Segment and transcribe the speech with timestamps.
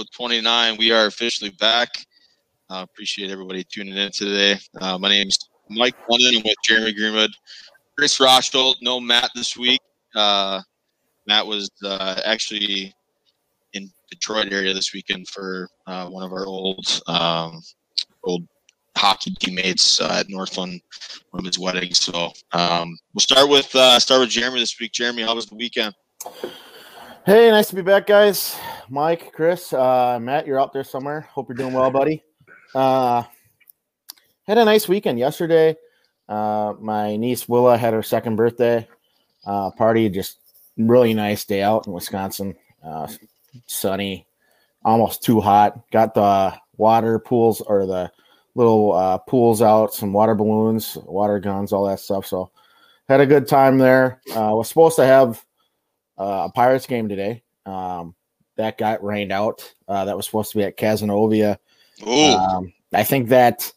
[0.00, 0.76] episode 29.
[0.78, 1.88] We are officially back.
[2.70, 4.58] Uh, appreciate everybody tuning in today.
[4.80, 6.38] Uh, my name is Mike Lennon.
[6.38, 7.30] I'm with Jeremy Greenwood,
[7.98, 8.76] Chris Rochel.
[8.80, 9.80] No Matt this week.
[10.14, 10.62] Uh,
[11.26, 12.94] Matt was uh, actually
[13.74, 17.60] in Detroit area this weekend for uh, one of our old um,
[18.24, 18.46] old
[18.96, 20.80] hockey teammates uh, at Northland,
[21.44, 21.98] his weddings.
[21.98, 24.92] So um, we'll start with start with Jeremy this week.
[24.92, 25.94] Jeremy, how was the weekend?
[27.26, 28.58] Hey, nice to be back, guys.
[28.92, 31.20] Mike, Chris, uh, Matt, you're out there somewhere.
[31.20, 32.24] Hope you're doing well, buddy.
[32.74, 33.22] Uh,
[34.48, 35.76] had a nice weekend yesterday.
[36.28, 38.88] Uh, my niece Willa had her second birthday
[39.46, 40.08] uh, party.
[40.08, 40.38] Just
[40.76, 42.56] really nice day out in Wisconsin.
[42.84, 43.06] Uh,
[43.66, 44.26] sunny,
[44.84, 45.88] almost too hot.
[45.92, 48.10] Got the water pools or the
[48.56, 52.26] little uh, pools out, some water balloons, water guns, all that stuff.
[52.26, 52.50] So
[53.08, 54.20] had a good time there.
[54.30, 55.44] Uh, was supposed to have
[56.18, 57.44] uh, a Pirates game today.
[57.66, 58.16] Um,
[58.56, 59.72] that got rained out.
[59.88, 61.58] Uh, that was supposed to be at Casanova.
[62.06, 63.72] Um, I think that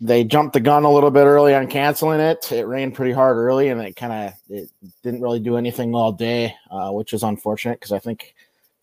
[0.00, 2.52] they jumped the gun a little bit early on canceling it.
[2.52, 4.70] It rained pretty hard early, and it kind of it
[5.02, 8.34] didn't really do anything all day, uh, which is unfortunate because I think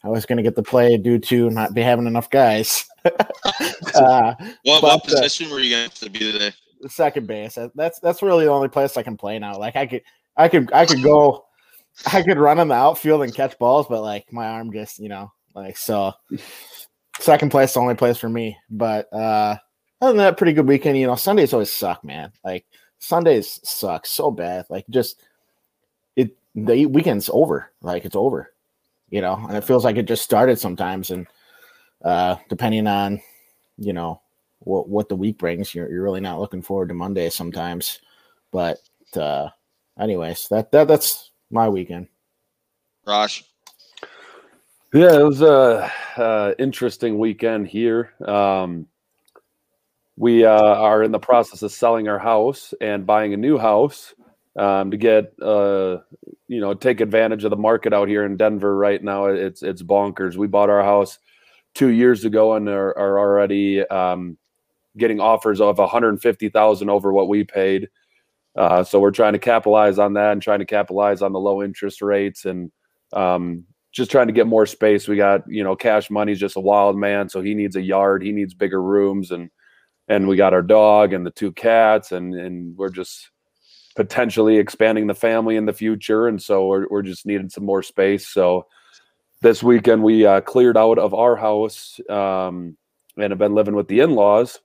[0.04, 2.86] I was going to get the play due to not be having enough guys.
[3.06, 3.12] uh,
[3.94, 6.52] what, but, what uh, position were you going to be today?
[6.88, 7.58] Second base.
[7.76, 9.58] That's that's really the only place I can play now.
[9.58, 10.02] Like I could,
[10.36, 11.46] I could, I could go,
[12.12, 15.10] I could run in the outfield and catch balls, but like my arm just, you
[15.10, 16.14] know, like so.
[17.20, 18.58] Second place, the only place for me.
[18.70, 19.58] But uh
[20.02, 20.98] other than that, pretty good weekend.
[20.98, 22.32] You know, Sundays always suck, man.
[22.44, 22.66] Like
[23.00, 24.66] Sundays suck so bad.
[24.70, 25.22] Like just
[26.16, 27.72] it the weekend's over.
[27.82, 28.54] Like it's over
[29.14, 31.12] you know, and it feels like it just started sometimes.
[31.12, 31.28] And
[32.04, 33.22] uh, depending on,
[33.78, 34.20] you know,
[34.58, 38.00] what what the week brings, you're you're really not looking forward to Monday sometimes.
[38.52, 38.80] But
[39.16, 39.50] uh,
[40.00, 42.08] anyways, that that that's my weekend.
[43.06, 43.44] Rosh.
[44.94, 48.14] Yeah, it was a, a interesting weekend here.
[48.28, 48.88] Um,
[50.16, 54.14] we uh, are in the process of selling our house and buying a new house
[54.56, 55.98] um, to get uh,
[56.48, 59.26] you know take advantage of the market out here in Denver right now.
[59.26, 60.36] It's it's bonkers.
[60.36, 61.18] We bought our house
[61.74, 64.38] two years ago and are, are already um,
[64.98, 67.90] getting offers of 150,000 over what we paid.
[68.56, 71.64] Uh, so we're trying to capitalize on that and trying to capitalize on the low
[71.64, 72.72] interest rates and
[73.14, 75.08] um, just trying to get more space.
[75.08, 78.24] We got you know cash money's just a wild man, so he needs a yard,
[78.24, 79.50] he needs bigger rooms, and
[80.08, 83.30] and we got our dog and the two cats, and and we're just
[83.96, 87.84] potentially expanding the family in the future, and so we're, we're just needing some more
[87.84, 88.28] space.
[88.28, 88.68] So
[89.42, 92.78] this weekend we uh, cleared out of our house um,
[93.18, 94.60] and have been living with the in-laws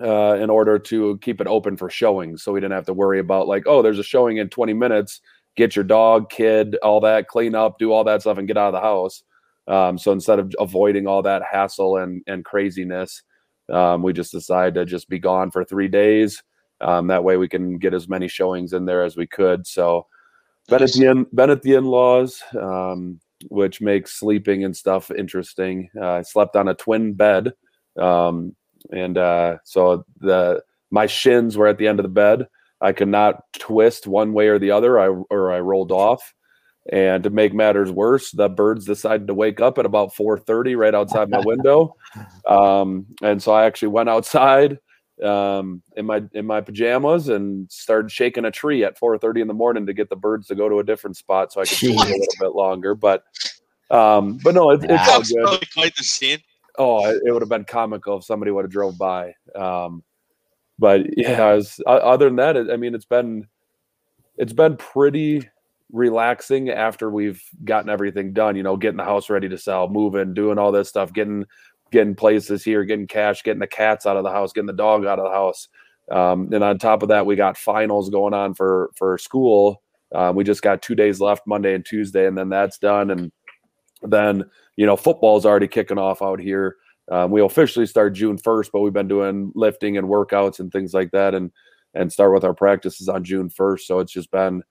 [0.00, 3.18] uh, in order to keep it open for showings, so we didn't have to worry
[3.18, 5.20] about like, oh, there's a showing in 20 minutes.
[5.54, 8.74] Get your dog, kid, all that, clean up, do all that stuff, and get out
[8.74, 9.22] of the house.
[9.68, 13.22] Um, so instead of avoiding all that hassle and and craziness,
[13.70, 16.42] um, we just decided to just be gone for three days
[16.82, 19.66] um, that way we can get as many showings in there as we could.
[19.66, 20.06] So
[20.68, 25.88] been at the in, been at the in-laws, um, which makes sleeping and stuff interesting.
[25.96, 27.52] Uh, I slept on a twin bed.
[27.98, 28.54] Um,
[28.90, 32.46] and uh, so the my shins were at the end of the bed.
[32.80, 36.34] I could not twist one way or the other, I, or I rolled off.
[36.90, 40.94] And to make matters worse, the birds decided to wake up at about 4:30 right
[40.94, 41.96] outside my window.
[42.46, 44.78] Um, and so I actually went outside,
[45.22, 49.54] um, in my in my pajamas and started shaking a tree at 4:30 in the
[49.54, 51.96] morning to get the birds to go to a different spot so I could sleep
[51.96, 52.94] a little bit longer.
[52.94, 53.22] But
[53.90, 55.72] um, but no, it, it's all good.
[55.72, 56.40] quite the scene.
[56.78, 59.34] Oh, it, would have been comical if somebody would have drove by.
[59.54, 60.02] Um,
[60.78, 63.46] but yeah, was, other than that, I mean, it's been
[64.36, 65.48] it's been pretty
[65.92, 68.56] relaxing after we've gotten everything done.
[68.56, 71.44] You know, getting the house ready to sell, moving, doing all this stuff, getting
[71.90, 75.04] getting places here, getting cash, getting the cats out of the house, getting the dog
[75.04, 75.68] out of the house.
[76.10, 79.82] Um, and on top of that, we got finals going on for for school.
[80.14, 83.10] Um, we just got two days left, Monday and Tuesday, and then that's done.
[83.10, 83.30] And
[84.02, 84.44] then
[84.76, 86.76] you know, football's already kicking off out here.
[87.10, 90.94] Um, we officially start June first, but we've been doing lifting and workouts and things
[90.94, 91.50] like that, and
[91.94, 93.86] and start with our practices on June first.
[93.86, 94.62] So it's just been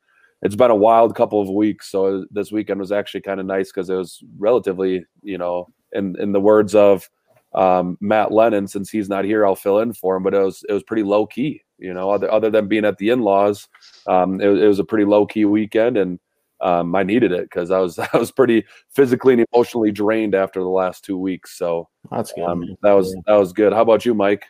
[0.42, 1.92] it's been a wild couple of weeks.
[1.92, 6.20] So this weekend was actually kind of nice because it was relatively, you know, in
[6.20, 7.08] in the words of
[7.54, 10.24] um, Matt Lennon, since he's not here, I'll fill in for him.
[10.24, 12.10] But it was it was pretty low key, you know.
[12.10, 13.68] Other other than being at the in laws,
[14.08, 16.20] um, it, it, was a pretty low key weekend, and
[16.62, 20.60] um, I needed it because I was I was pretty physically and emotionally drained after
[20.62, 21.58] the last two weeks.
[21.58, 22.44] So that's good.
[22.44, 23.74] Um, that was that was good.
[23.74, 24.46] How about you, Mike?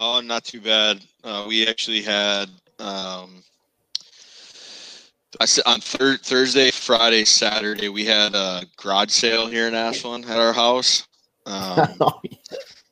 [0.00, 1.00] Oh, not too bad.
[1.24, 3.42] Uh, we actually had um,
[5.40, 10.24] I said on thir- Thursday, Friday, Saturday, we had a garage sale here in Ashland
[10.26, 11.06] at our house.
[11.48, 11.88] Um,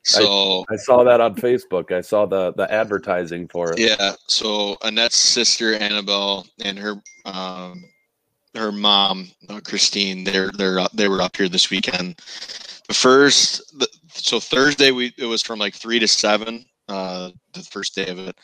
[0.03, 1.93] so I saw that on Facebook.
[1.93, 3.79] I saw the the advertising for it.
[3.79, 6.95] yeah, so Annette's sister Annabelle and her
[7.27, 7.85] um,
[8.56, 12.17] her mom uh, Christine, they're they're up, they were up here this weekend.
[12.88, 16.64] The first, the, so Thursday we it was from like three to seven.
[16.88, 18.37] Uh, the first day of it.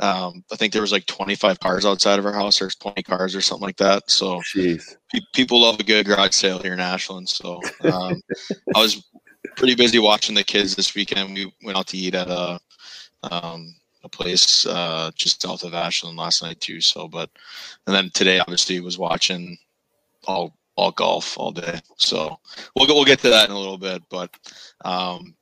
[0.00, 2.58] Um, I think there was like 25 cars outside of our house.
[2.58, 4.10] There's 20 cars or something like that.
[4.10, 4.96] So Jeez.
[5.12, 7.28] pe- people love a good garage sale here in Ashland.
[7.28, 8.20] So um,
[8.74, 9.04] I was
[9.56, 11.34] pretty busy watching the kids this weekend.
[11.34, 12.58] We went out to eat at a
[13.30, 13.74] um,
[14.04, 16.80] a place uh, just south of Ashland last night too.
[16.80, 17.30] So, but
[17.86, 19.56] and then today obviously was watching
[20.26, 21.80] all all golf all day.
[21.96, 22.38] So
[22.74, 24.02] we'll get, we'll get to that in a little bit.
[24.08, 24.30] But
[24.84, 25.34] um,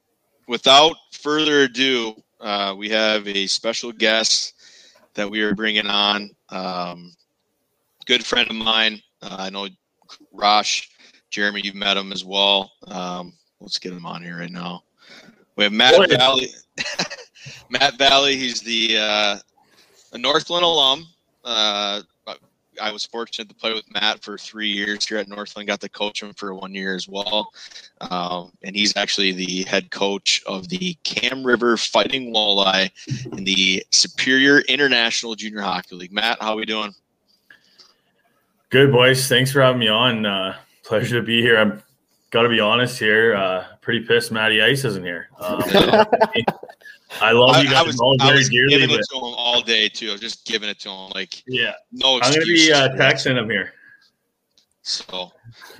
[0.48, 4.54] without further ado, uh, we have a special guest
[5.14, 6.30] that we are bringing on.
[6.48, 7.12] Um,
[8.06, 9.00] good friend of mine.
[9.22, 9.68] Uh, I know
[10.32, 10.88] Rosh,
[11.30, 12.72] Jeremy, you've met him as well.
[12.88, 14.82] Um, let's get him on here right now.
[15.56, 16.48] We have Matt Valley.
[17.70, 19.38] Matt Valley, he's the uh,
[20.12, 21.06] a Northland alum.
[21.44, 22.02] Uh,
[22.80, 25.68] I was fortunate to play with Matt for three years here at Northland.
[25.68, 27.52] Got to coach him for one year as well,
[28.00, 32.90] um, and he's actually the head coach of the Kam River Fighting Walleye
[33.36, 36.12] in the Superior International Junior Hockey League.
[36.12, 36.94] Matt, how are we doing?
[38.70, 39.28] Good boys.
[39.28, 40.24] Thanks for having me on.
[40.24, 41.58] Uh, pleasure to be here.
[41.58, 41.82] I'm
[42.30, 43.34] got to be honest here.
[43.34, 45.28] Uh, pretty pissed Matty Ice isn't here.
[45.40, 45.62] Um,
[47.20, 49.00] I love I, you I guys was, all very I very was dearly, giving but
[49.00, 50.10] it to him all day too.
[50.10, 53.36] I was just giving it to him like yeah, no I'm gonna be uh, texting
[53.36, 53.72] him here.
[54.82, 55.32] So,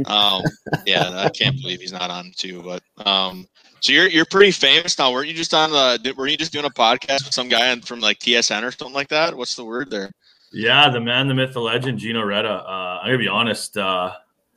[0.06, 0.42] um,
[0.86, 2.62] yeah, I can't believe he's not on too.
[2.62, 3.46] But um,
[3.80, 5.12] so you're you're pretty famous now.
[5.12, 6.14] Weren't you just on the?
[6.16, 9.08] Were you just doing a podcast with some guy from like TSN or something like
[9.08, 9.36] that?
[9.36, 10.10] What's the word there?
[10.52, 12.48] Yeah, the man, the myth, the legend, Gino Reda.
[12.48, 13.76] Uh, I'm gonna be honest.
[13.76, 14.12] Uh,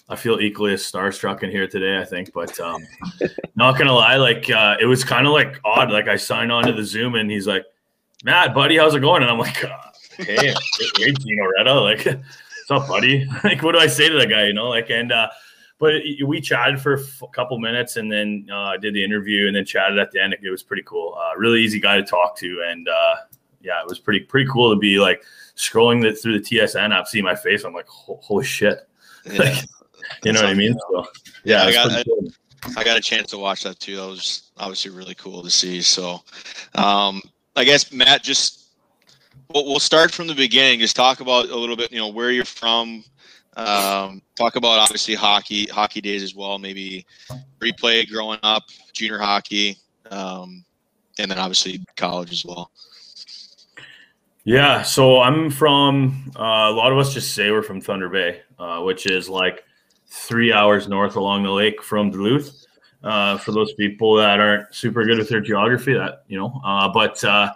[0.09, 2.00] I feel equally as starstruck in here today.
[2.00, 2.85] I think, but um,
[3.55, 5.91] not gonna lie, like uh, it was kind of like odd.
[5.91, 7.65] Like I signed on to the Zoom, and he's like,
[8.23, 9.77] "Matt, buddy, how's it going?" And I'm like, uh,
[10.17, 10.53] "Hey,
[10.97, 13.25] hey, Gino Reda, like, what's up, buddy?
[13.44, 14.47] like, what do I say to that guy?
[14.47, 15.29] You know, like, and uh,
[15.79, 15.94] but
[16.25, 19.65] we chatted for a f- couple minutes, and then uh, did the interview, and then
[19.65, 20.35] chatted at the end.
[20.41, 21.17] It was pretty cool.
[21.17, 23.15] Uh, really easy guy to talk to, and uh,
[23.61, 25.23] yeah, it was pretty pretty cool to be like
[25.55, 27.63] scrolling the, through the TSN app, see my face.
[27.63, 28.88] I'm like, holy shit.
[29.25, 29.61] Yeah,
[30.24, 30.75] You know what I mean?
[30.92, 31.07] So,
[31.44, 32.27] Yeah, I got- pretty cool.
[32.77, 33.98] I got a chance to watch that too.
[33.98, 35.81] That was obviously really cool to see.
[35.81, 36.21] So,
[36.75, 37.21] um,
[37.57, 38.68] I guess Matt, just
[39.54, 40.80] we'll, we'll start from the beginning.
[40.80, 43.04] Just talk about a little bit, you know, where you're from.
[43.57, 46.57] Um, talk about obviously hockey, hockey days as well.
[46.57, 47.06] Maybe
[47.60, 48.63] replay growing up,
[48.94, 49.77] junior hockey,
[50.10, 50.63] um,
[51.19, 52.71] and then obviously college as well.
[54.45, 56.32] Yeah, so I'm from.
[56.36, 59.63] Uh, a lot of us just say we're from Thunder Bay, uh, which is like
[60.13, 62.60] three hours north along the lake from Duluth.
[63.03, 66.62] Uh, for those people that aren't super good with their geography, that you know.
[66.63, 67.51] Uh, but uh,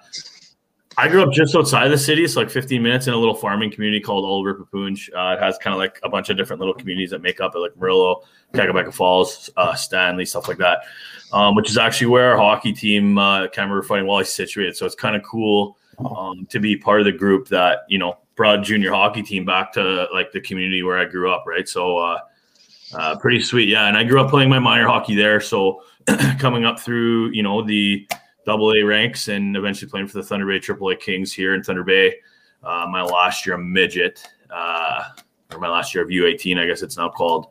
[0.97, 3.71] I grew up just outside the city, so like 15 minutes in a little farming
[3.71, 5.09] community called Oliver Paipoonge.
[5.15, 7.55] Uh, it has kind of like a bunch of different little communities that make up
[7.55, 8.23] it, like Murillo,
[8.53, 10.79] Kakabeka Falls, uh, Stanley, stuff like that.
[11.31, 14.75] Um, which is actually where our hockey team, uh, Kam River Fighting Walleye, is situated.
[14.75, 18.17] So it's kind of cool um, to be part of the group that you know
[18.35, 21.69] brought junior hockey team back to like the community where I grew up, right?
[21.69, 22.17] So
[22.93, 23.87] uh, pretty sweet, yeah.
[23.87, 25.83] And I grew up playing my minor hockey there, so
[26.39, 28.07] coming up through you know the
[28.45, 31.63] double A ranks and eventually playing for the Thunder Bay Triple A Kings here in
[31.63, 32.15] Thunder Bay.
[32.63, 35.03] Uh, my last year, midget, uh,
[35.53, 37.47] or my last year of U18, I guess it's now called.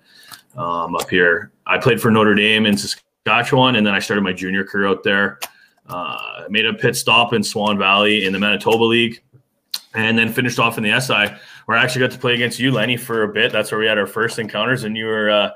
[0.57, 4.33] Um, up here, I played for Notre Dame in Saskatchewan, and then I started my
[4.33, 5.39] junior career out there.
[5.87, 9.23] Uh, made a pit stop in Swan Valley in the Manitoba League,
[9.95, 11.35] and then finished off in the SI,
[11.67, 13.53] where I actually got to play against you, Lenny, for a bit.
[13.53, 15.51] That's where we had our first encounters, and you were uh,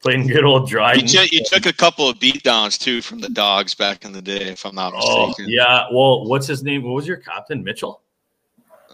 [0.00, 1.06] playing good old You, Dryden.
[1.30, 4.66] you took a couple of beatdowns too from the dogs back in the day, if
[4.66, 5.46] I'm not Oh, mistaken.
[5.52, 5.86] yeah.
[5.92, 6.82] Well, what's his name?
[6.82, 7.62] What was your captain?
[7.64, 8.02] Mitchell?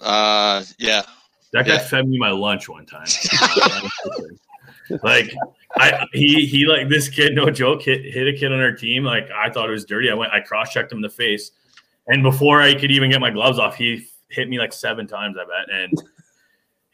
[0.00, 1.02] Uh, yeah.
[1.52, 1.78] That guy Yeah.
[1.78, 3.06] fed me my lunch one time.
[5.02, 5.32] like
[5.78, 9.04] I he he like this kid, no joke, hit hit a kid on our team.
[9.04, 10.10] Like I thought it was dirty.
[10.10, 11.50] I went, I cross checked him in the face,
[12.06, 15.36] and before I could even get my gloves off, he hit me like seven times.
[15.38, 15.92] I bet, and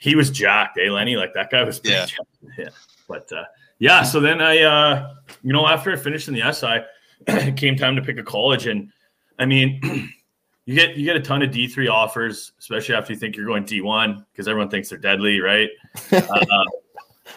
[0.04, 1.16] he was jacked, eh, Lenny?
[1.16, 2.04] Like that guy was Yeah.
[2.04, 2.28] jacked.
[2.58, 2.68] yeah.
[3.08, 3.44] But uh,
[3.78, 6.80] yeah, so then I, uh, you know, after I finished in the SI,
[7.26, 8.90] it came time to pick a college, and
[9.38, 9.80] I mean.
[10.66, 13.44] You get you get a ton of D three offers, especially after you think you're
[13.44, 15.68] going D one because everyone thinks they're deadly, right?
[16.10, 16.64] uh,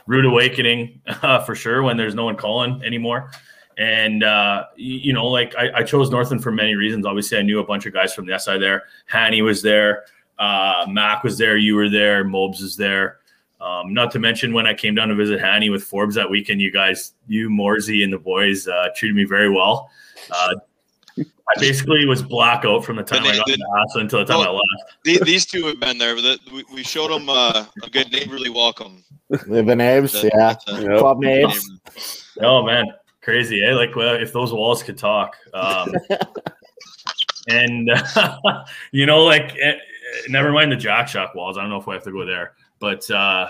[0.05, 3.31] rude awakening uh, for sure when there's no one calling anymore.
[3.77, 7.05] And uh, you, you know, like I, I chose Northern for many reasons.
[7.05, 8.83] Obviously, I knew a bunch of guys from the SI there.
[9.07, 10.05] Hanny was there.
[10.39, 11.58] Uh, Mac was there.
[11.58, 12.24] You were there.
[12.24, 13.20] Mobes is there.
[13.60, 16.62] Um, not to mention when I came down to visit Hanny with Forbes that weekend,
[16.62, 19.89] you guys, you Morsey and the boys uh, treated me very well.
[20.29, 20.53] Uh,
[21.20, 24.25] I basically was blackout from the time But I got they- to Asa until the
[24.25, 24.63] time I left.
[25.03, 28.12] These, these two have been there, but the, we, we showed them uh, a good
[28.12, 29.03] neighborly welcome.
[29.29, 30.38] The Benaves, That- yeah.
[30.38, 31.00] that's a- Yep.
[31.00, 32.25] Club names.
[32.41, 32.86] Oh man,
[33.22, 33.63] crazy!
[33.63, 33.74] Eh?
[33.74, 35.36] Like well, if those walls could talk.
[35.53, 35.96] Um,
[37.48, 37.89] and
[38.91, 39.74] you know, like eh,
[40.29, 41.57] never mind the Jack Shock walls.
[41.57, 43.49] I don't know if we have to go there, but uh,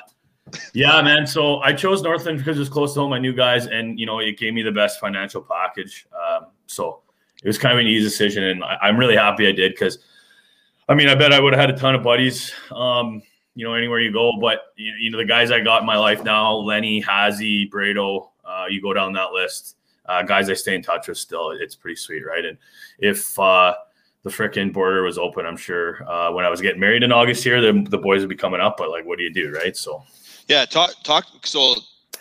[0.74, 1.28] yeah, man.
[1.28, 3.14] So I chose Northland because it was close to home.
[3.14, 6.08] I knew guys, and you know, it gave me the best financial package.
[6.14, 7.02] Um, so
[7.44, 10.00] it was kind of an easy decision, and I, I'm really happy I did because.
[10.90, 13.22] I mean, I bet I would have had a ton of buddies, um,
[13.56, 14.32] you know, anywhere you go.
[14.40, 18.30] But you, you know, the guys I got in my life now, Lenny, Hazy, Brado,
[18.46, 19.76] uh, you go down that list.
[20.06, 21.52] Uh, guys I stay in touch with still.
[21.52, 22.46] It's pretty sweet, right?
[22.46, 22.58] And
[23.00, 23.76] if uh,
[24.28, 27.44] the frickin' border was open, I'm sure uh, when I was getting married in August
[27.44, 28.76] here, the, the boys would be coming up.
[28.78, 29.76] But like, what do you do, right?
[29.76, 30.04] So
[30.48, 31.26] Yeah, talk talk.
[31.46, 31.76] So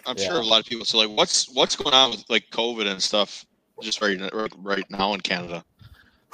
[0.06, 0.28] I'm Yeah.
[0.28, 0.84] sure a lot of people.
[0.84, 3.44] So like, what's what's going on with like COVID and stuff
[3.82, 4.18] just right
[4.58, 5.64] right now in Canada?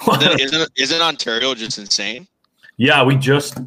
[0.07, 2.27] Isn't, isn't isn't Ontario just insane?
[2.77, 3.59] yeah, we just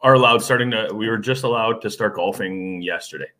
[0.00, 0.90] are allowed starting to.
[0.92, 3.30] We were just allowed to start golfing yesterday.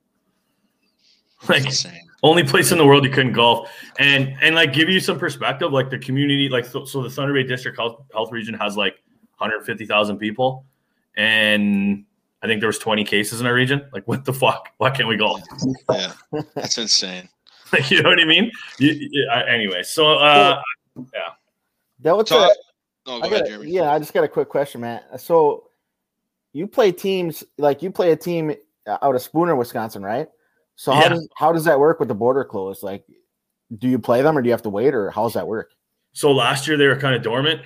[1.48, 2.08] Like insane.
[2.22, 3.68] only place in the world you couldn't golf
[3.98, 7.34] and and like give you some perspective like the community like so, so the thunder
[7.34, 9.02] bay district health, health region has like
[9.38, 10.64] 150000 people
[11.16, 12.04] and
[12.42, 15.08] i think there was 20 cases in our region like what the fuck why can't
[15.08, 15.40] we golf
[15.90, 16.12] Yeah,
[16.54, 17.28] that's insane.
[17.72, 20.60] like you know what i mean you, you- I- anyway so uh
[21.12, 21.20] yeah.
[22.00, 22.50] That was So, a-
[23.06, 23.70] oh, go I ahead, got Jeremy.
[23.70, 25.20] yeah, I just got a quick question, Matt.
[25.20, 25.68] So
[26.52, 28.54] you play teams like you play a team
[28.86, 30.28] out of Spooner, Wisconsin, right?
[30.76, 31.08] So how Yeah.
[31.10, 32.82] does how does that work with the border closed?
[32.82, 33.04] Like,
[33.78, 35.70] do you play them or do you have to wait, or how does that work?
[36.14, 37.62] so last year they were kind of dormant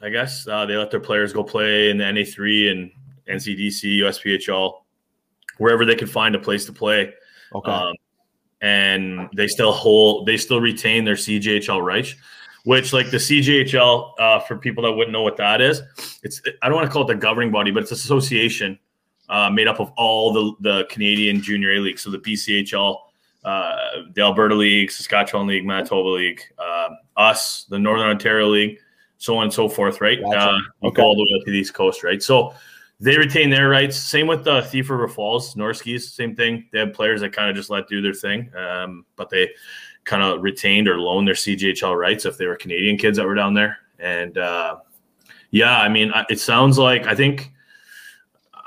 [0.00, 2.90] i guess uh, they let their players go play in the na3 and
[3.28, 4.72] ncdc usphl
[5.58, 7.12] wherever they could find a place to play
[7.54, 7.94] Okay, Um,
[8.62, 12.14] and they still hold, they still retain their CJHL rights,
[12.64, 15.82] which like the CJHL, uh, for people that wouldn't know what that is,
[16.22, 18.78] it's, I don't want to call it the governing body, but it's an association
[19.28, 22.02] uh, made up of all the, the Canadian junior A leagues.
[22.02, 22.96] So the BCHL,
[23.44, 23.76] uh,
[24.14, 28.78] the Alberta League, Saskatchewan League, Manitoba League, um, us, the Northern Ontario League,
[29.18, 30.20] so on and so forth, right?
[30.20, 30.38] Gotcha.
[30.38, 30.58] Uh,
[30.88, 31.02] Okay.
[31.02, 32.22] all the way to the East Coast, right?
[32.22, 32.54] So
[33.00, 33.96] they retain their rights.
[33.96, 36.68] Same with the Thief River Falls, Norskies, same thing.
[36.72, 39.50] They have players that kind of just let do their thing, um, but they
[40.04, 43.34] kind of retained or loaned their CJHL rights if they were Canadian kids that were
[43.34, 43.78] down there.
[43.98, 44.76] And uh,
[45.50, 47.52] yeah, I mean, it sounds like I think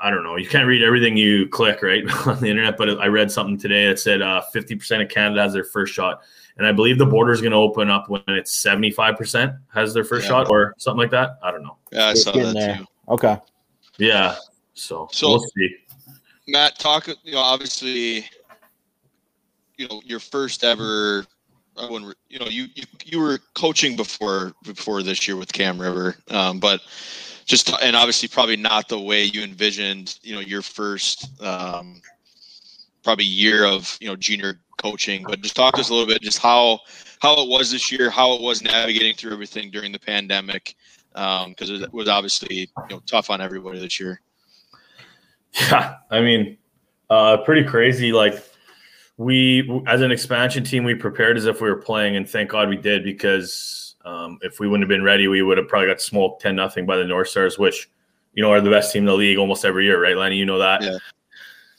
[0.02, 0.36] I don't know.
[0.36, 3.86] You can't read everything you click right on the internet, but I read something today
[3.88, 6.22] that said uh, 50% of Canada has their first shot,
[6.58, 10.04] and I believe the border is going to open up when it's 75% has their
[10.04, 10.28] first Yeah.
[10.30, 11.38] shot or something like that.
[11.42, 11.76] I don't know.
[11.92, 12.76] Yeah, I It's saw that there.
[12.78, 12.86] too.
[13.10, 13.36] okay.
[13.98, 14.34] Yeah,
[14.74, 15.76] so, So- we'll see.
[16.48, 17.06] Matt, talk.
[17.22, 18.26] You know, obviously,
[19.76, 21.24] you know, your first ever.
[21.78, 22.14] I wouldn't.
[22.28, 26.58] You know, you you, you were coaching before before this year with Kam River, um,
[26.58, 26.80] but
[27.52, 30.18] just and obviously probably not the way you envisioned.
[30.22, 32.00] You know, your first um,
[33.04, 35.22] probably year of you know junior coaching.
[35.28, 36.80] But just talk to us a little bit, just how
[37.20, 40.74] how it was this year, how it was navigating through everything during the pandemic,
[41.12, 44.22] because it was obviously you know tough on everybody this year.
[45.60, 46.56] Yeah, I mean,
[47.10, 48.12] uh, pretty crazy.
[48.12, 48.42] Like
[49.18, 52.70] we, as an expansion team, we prepared as if we were playing, and thank God
[52.70, 56.00] we did because um, if we wouldn't have been ready, we would have probably got
[56.00, 57.90] smoked ten nothing by the North Stars, which
[58.34, 60.36] you know are the best team in the league almost every year, right, Lenny?
[60.36, 60.82] You know that.
[60.82, 60.98] Yeah.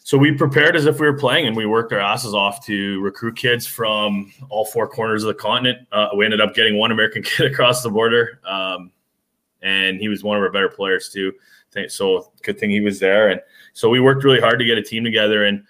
[0.06, 3.02] So we prepared as if we were playing, and we worked our asses off to
[3.02, 5.88] recruit kids from all four corners of the continent.
[5.92, 8.92] Uh, we ended up getting one American kid across the border, um,
[9.62, 11.34] and he was one of our better players too.
[11.88, 13.42] So good thing he was there, and
[13.74, 15.64] so we worked really hard to get a team together, and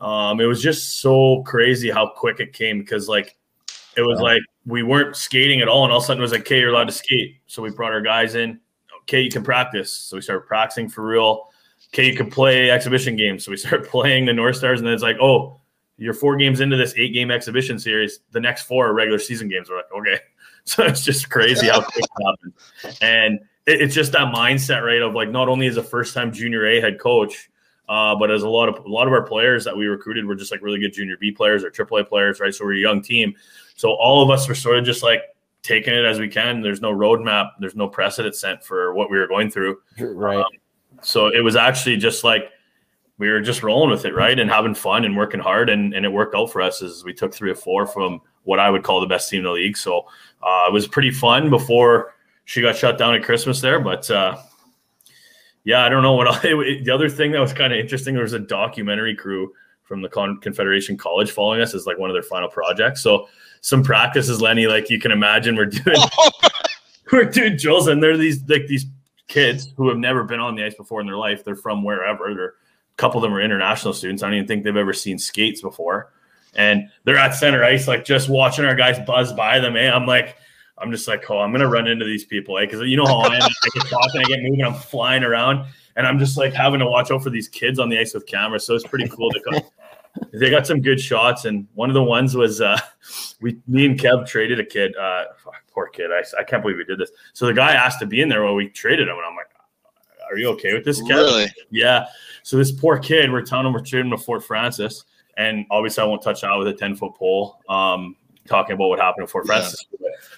[0.00, 3.36] um, it was just so crazy how quick it came because like
[3.96, 4.24] it was Yeah.
[4.24, 6.60] like we weren't skating at all, and all of a sudden it was like, "Okay,
[6.60, 8.60] you're allowed to skate." So we brought our guys in.
[9.02, 9.92] Okay, you can practice.
[9.92, 11.48] So we started practicing for real.
[11.92, 13.44] Okay, you can play exhibition games.
[13.44, 15.60] So we started playing the North Stars, and then it's like, "Oh,
[15.98, 18.20] you're four games into this eight game exhibition series.
[18.30, 20.20] The next four are regular season games." We're like, "Okay."
[20.64, 21.86] So it's just crazy how it
[22.24, 22.52] happened,
[23.02, 25.02] and it, it's just that mindset, right?
[25.02, 27.50] Of like, not only as a first time junior A head coach,
[27.88, 30.36] uh, but as a lot of a lot of our players that we recruited were
[30.36, 32.54] just like really good junior B players or AAA players, right?
[32.54, 33.34] So we're a young team.
[33.82, 35.22] So all of us were sort of just like
[35.64, 36.62] taking it as we can.
[36.62, 37.50] There's no roadmap.
[37.58, 39.78] There's no precedent set for what we were going through.
[39.98, 40.44] Right.
[41.02, 42.52] So it was actually just like
[43.18, 44.38] we were just rolling with it, right?
[44.38, 45.68] And having fun and working hard.
[45.68, 48.60] And, and it worked out for us as we took three or four from what
[48.60, 49.76] I would call the best team in the league.
[49.76, 50.06] So
[50.44, 53.80] uh, it was pretty fun before she got shut down at Christmas there.
[53.80, 54.36] But uh,
[55.64, 58.14] yeah, I don't know what I, the other thing that was kind of interesting.
[58.14, 62.10] There was a documentary crew from the Con- Confederation College following us as like one
[62.10, 63.02] of their final projects.
[63.02, 63.26] So
[63.62, 65.96] some practices, Lenny, like you can imagine, we're doing
[67.12, 68.86] we're doing drills, and they're these like these
[69.28, 71.44] kids who have never been on the ice before in their life.
[71.44, 72.34] They're from wherever.
[72.34, 74.22] They're a couple of them are international students.
[74.22, 76.12] I don't even think they've ever seen skates before,
[76.54, 79.76] and they're at center ice, like just watching our guys buzz by them.
[79.76, 79.90] Eh?
[79.90, 80.36] I'm like.
[80.78, 82.84] I'm just like, oh, I'm gonna run into these people, because eh?
[82.86, 83.42] you know how I am.
[83.42, 86.86] I get talking, I get moving, I'm flying around, and I'm just like having to
[86.86, 88.66] watch out for these kids on the ice with cameras.
[88.66, 89.62] So it's pretty cool to come.
[90.32, 92.78] They got some good shots, and one of the ones was uh,
[93.40, 94.96] we, me and Kev traded a kid.
[94.96, 95.24] Uh,
[95.72, 97.10] poor kid, I, I can't believe we did this.
[97.32, 99.50] So the guy asked to be in there while we traded him, and I'm like,
[100.30, 101.46] "Are you okay with this, Kev?" Really?
[101.70, 102.06] Yeah.
[102.42, 105.04] So this poor kid, we're telling him we're trading him to Fort Frances,
[105.36, 107.60] and obviously I won't touch out with a 10 foot pole.
[107.68, 108.16] Um,
[108.46, 109.46] talking about what happened at Fort.
[109.48, 109.68] Yeah.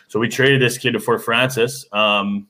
[0.09, 1.87] So we traded this kid to Fort Frances.
[1.93, 2.49] Um,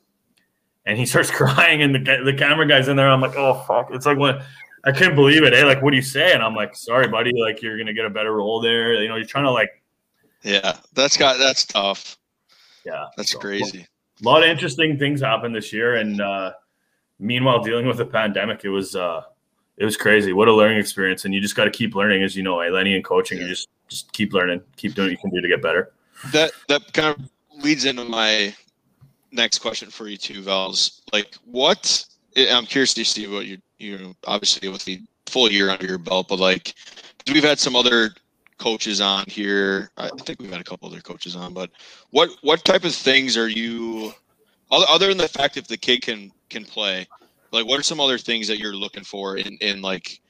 [0.87, 3.09] and he starts crying, and the the camera guy's in there.
[3.09, 3.88] I'm like, oh fuck!
[3.93, 4.43] It's like when
[4.85, 5.55] I couldn't believe it.
[5.55, 5.64] Eh?
[5.64, 6.33] Like, what do you say?
[6.33, 7.33] And I'm like, sorry, buddy.
[7.35, 8.95] Like, you're gonna get a better role there.
[8.95, 9.83] You know, you're trying to like.
[10.43, 12.19] Yeah, that's got that's tough.
[12.85, 13.87] Yeah, that's so, crazy.
[14.21, 16.53] A lot of interesting things happened this year, and uh,
[17.19, 19.23] meanwhile, dealing with the pandemic, it was uh,
[19.79, 20.33] it was crazy.
[20.33, 22.95] What a learning experience, and you just got to keep learning, as you know, Lenny
[22.95, 23.38] and coaching.
[23.38, 23.45] Yeah.
[23.45, 25.93] You just just keep learning, keep doing what you can do to get better.
[26.33, 28.55] That that kind of leads into my
[29.33, 31.03] next question for you too, Vals.
[31.12, 32.05] Like, what?
[32.37, 36.29] I'm curious to see what you you obviously with the full year under your belt,
[36.29, 36.75] but like,
[37.27, 38.11] we've had some other
[38.59, 39.90] coaches on here.
[39.97, 41.70] I think we've had a couple other coaches on, but
[42.11, 44.12] what what type of things are you
[44.70, 47.07] other than the fact if the kid can can play?
[47.53, 50.20] Like, what are some other things that you're looking for in in like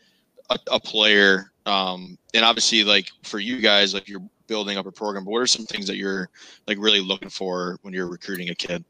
[0.50, 1.52] a, a player?
[1.66, 5.24] Um, and obviously, like for you guys, like you're building up a program.
[5.24, 6.28] But what are some things that you're
[6.66, 8.84] like really looking for when you're recruiting a kid?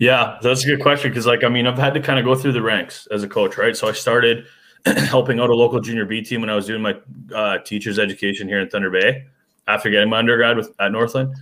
[0.00, 2.34] Yeah, that's a good question because, like, I mean, I've had to kind of go
[2.34, 3.76] through the ranks as a coach, right?
[3.76, 4.46] So I started
[4.86, 6.96] helping out a local junior B team when I was doing my
[7.34, 9.26] uh, teacher's education here in Thunder Bay
[9.68, 11.34] after getting my undergrad with at Northland,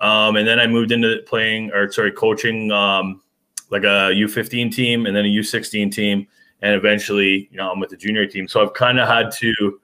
[0.00, 3.20] um, and then I moved into playing or sorry, coaching um,
[3.68, 6.26] like a U15 team and then a U16 team,
[6.62, 8.48] and eventually, you know, I'm with the junior team.
[8.48, 9.78] So I've kind of had to,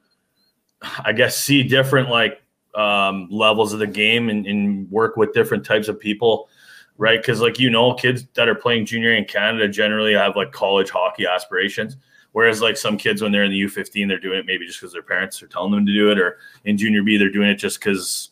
[1.05, 2.43] I guess, see different like
[2.75, 6.49] um, levels of the game and, and work with different types of people
[6.99, 7.21] right?
[7.21, 10.91] Because like you know, kids that are playing junior in Canada generally have like college
[10.91, 11.97] hockey aspirations.
[12.33, 14.93] Whereas like some kids when they're in the U15, they're doing it maybe just because
[14.93, 17.55] their parents are telling them to do it, or in junior B, they're doing it
[17.55, 18.31] just because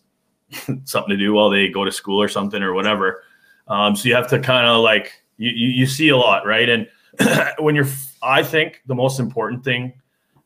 [0.85, 3.23] something to do while they go to school or something or whatever.
[3.67, 6.69] Um, so you have to kind of like you, you, you see a lot, right?
[6.69, 6.89] And
[7.59, 7.89] when you're,
[8.23, 9.95] I think the most important thing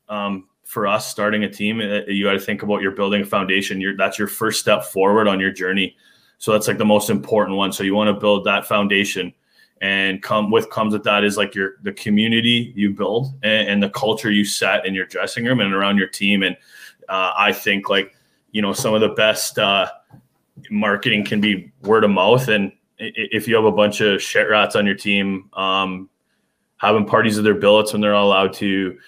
[0.09, 3.27] um, for us starting a team, uh, you got to think about you're building a
[3.27, 3.81] foundation.
[3.81, 5.97] You're that's your first step forward on your journey
[6.39, 7.73] so that's like the most important one.
[7.73, 9.33] So you want to build that foundation
[9.81, 13.83] and come with comes with that is like your the community you build and, and
[13.83, 16.43] the culture you set in your dressing room and around your team.
[16.43, 16.57] And
[17.09, 18.15] uh, I think like,
[18.53, 19.89] you know, some of the best uh,
[20.71, 22.49] marketing can be word of mouth.
[22.49, 26.09] And if you have a bunch of shit rats on your team, um,
[26.79, 28.99] having parties of their billets when they're all allowed to,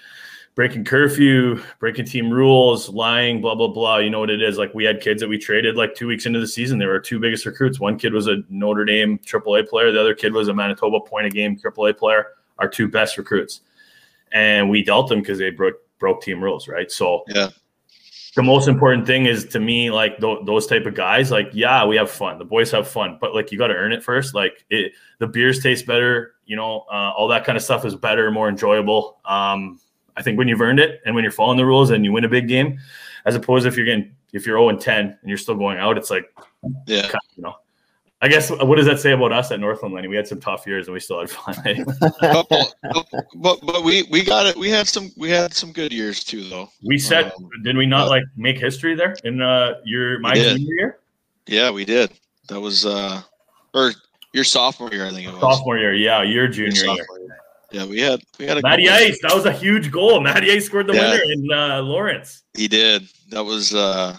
[0.55, 3.99] breaking curfew, breaking team rules, lying, blah blah blah.
[3.99, 4.59] You know what it is.
[4.59, 6.79] Like we had kids that we traded like two weeks into the season.
[6.79, 7.81] They were our two biggest recruits.
[7.81, 9.93] One kid was a Notre Dame AAA player.
[9.93, 12.27] The other kid was a Manitoba point a game AAA player.
[12.59, 13.63] Our two best recruits,
[14.33, 16.69] and we dealt them because they broke broke team rules.
[16.69, 16.91] Right.
[16.91, 17.49] So yeah.
[18.37, 21.33] The most important thing is to me, like th- those type of guys.
[21.33, 22.39] Like, yeah, we have fun.
[22.39, 24.37] The boys have fun, but like you got to earn it first.
[24.37, 26.35] Like, it, the beers taste better.
[26.47, 29.19] You know, uh, all that kind of stuff is better, more enjoyable.
[29.25, 29.81] Um,
[30.21, 32.25] I think when you've earned it and when you're following the rules and you win
[32.25, 32.79] a big game,
[33.25, 35.97] as opposed if you're getting if you're 0 and 10 and you're still going out,
[35.97, 36.31] it's like
[36.87, 37.57] yeah, you know.
[38.23, 40.07] I guess what does that say about us at Northland, Lenny?
[40.07, 41.55] We had some tough years and we still had fun.
[42.21, 42.47] but,
[43.35, 44.55] but, but we we got it.
[44.57, 46.69] We had some we had some good years too, though.
[46.83, 50.75] We set um, did we not like make history there in uh your my junior
[50.75, 50.99] year?
[51.47, 52.11] Yeah, we did.
[52.49, 53.23] That was uh
[53.73, 53.93] or
[54.35, 55.41] your sophomore year, I think it was.
[55.41, 57.07] Sophomore year, yeah, your junior your year.
[57.73, 57.83] Year.
[57.83, 59.19] Yeah, we had we had a Matty Ice.
[59.23, 60.21] That was a huge goal.
[60.21, 61.11] Matty Ice scored the yeah.
[61.11, 62.43] winner in uh, Lawrence.
[62.57, 63.09] He did.
[63.31, 64.17] That was uh,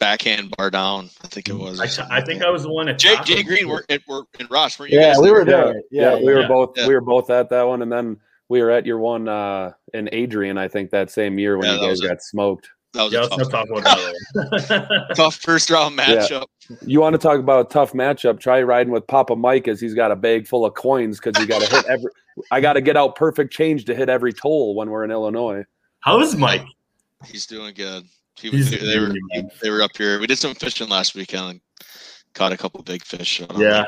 [0.00, 1.10] backhand bar down.
[1.22, 1.80] I think it was.
[1.80, 2.88] I, I think I was the one.
[2.88, 4.78] At Jay, Jay Green were, were in Ross.
[4.78, 4.98] Were you?
[4.98, 5.74] Yeah, we were there.
[5.74, 6.76] Yeah, yeah, yeah we were both.
[6.76, 10.08] We were both at that one, and then we were at your one uh, in
[10.12, 10.58] Adrian.
[10.58, 12.68] I think that same year when you guys got smoked.
[12.94, 16.44] That was yeah, let's talk about tough first round matchup.
[16.72, 16.88] Yeah.
[16.88, 18.40] You want to talk about a tough matchup?
[18.40, 21.46] Try riding with Papa Mike as he's got a bag full of coins because you
[21.46, 22.10] got to hit every.
[22.50, 25.64] I got to get out perfect change to hit every toll when we're in Illinois.
[26.00, 26.64] How is Mike?
[27.26, 28.04] He's doing good.
[28.34, 29.12] He, he's they, were
[29.62, 30.18] they were up here.
[30.18, 31.60] We did some fishing last weekend and
[32.34, 33.42] caught a couple big fish.
[33.56, 33.84] yeah.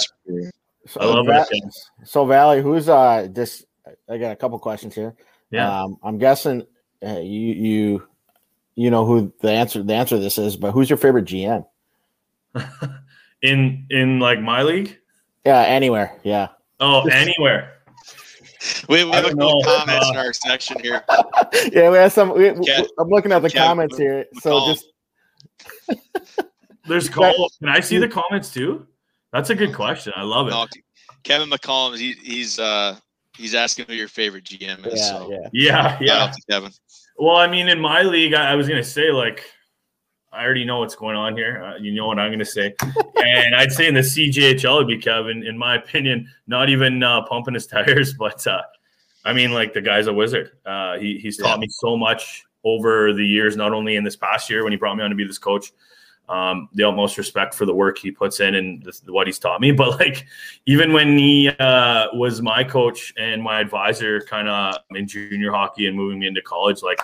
[0.87, 1.75] So, I love Va- it.
[2.05, 3.64] So Valley, who's uh this?
[4.09, 5.14] I got a couple questions here.
[5.51, 5.83] Yeah.
[5.83, 6.66] Um, I'm guessing
[7.05, 8.09] uh, you you
[8.75, 11.64] you know who the answer the answer to this is, but who's your favorite GM?
[13.43, 14.99] In in like my league.
[15.45, 16.19] Yeah, anywhere.
[16.23, 16.49] Yeah.
[16.81, 17.71] Oh, anywhere.
[18.88, 21.05] We, we have a don't couple comments in Uh, our section here.
[21.71, 22.31] yeah, we have some.
[22.33, 24.25] We, we- Kev- I'm looking at the Kev comments here.
[24.40, 24.67] So McCollum.
[24.75, 24.87] just
[26.88, 27.51] There's call.
[27.61, 28.87] Can I see the comments too?
[29.35, 30.14] That's a good question.
[30.17, 30.51] I love it.
[30.53, 30.67] No,
[31.25, 32.97] Kevin McCollum, he, he's uh
[33.37, 34.99] he's asking who your favorite GM is.
[35.01, 35.49] yeah, so yeah.
[35.53, 36.33] Yeah, yeah.
[36.51, 36.71] Kevin.
[37.19, 39.45] Well, I mean, in my league, I, I was gonna say like,
[40.35, 41.62] I already know what's going on here.
[41.64, 42.75] Uh, you know what I'm gonna say,
[43.16, 45.42] and I'd say in the CJHL it'd be Kevin.
[45.47, 48.62] In my opinion, not even uh, pumping his tires, but uh,
[49.25, 50.53] I mean, like the guy's a wizard.
[50.66, 51.61] Uh, he, he's taught Yeah.
[51.61, 54.97] me so much over the years, not only in this past year when he brought
[54.97, 55.73] me on to be this coach.
[56.27, 59.61] Um, the utmost respect for the work he puts in and this, what he's taught
[59.61, 59.73] me.
[59.73, 60.25] But like,
[60.64, 65.87] even when he uh, was my coach and my advisor, kind of in junior hockey
[65.87, 66.99] and moving me into college, like,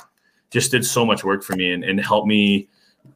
[0.50, 2.68] just did so much work for me and, and helped me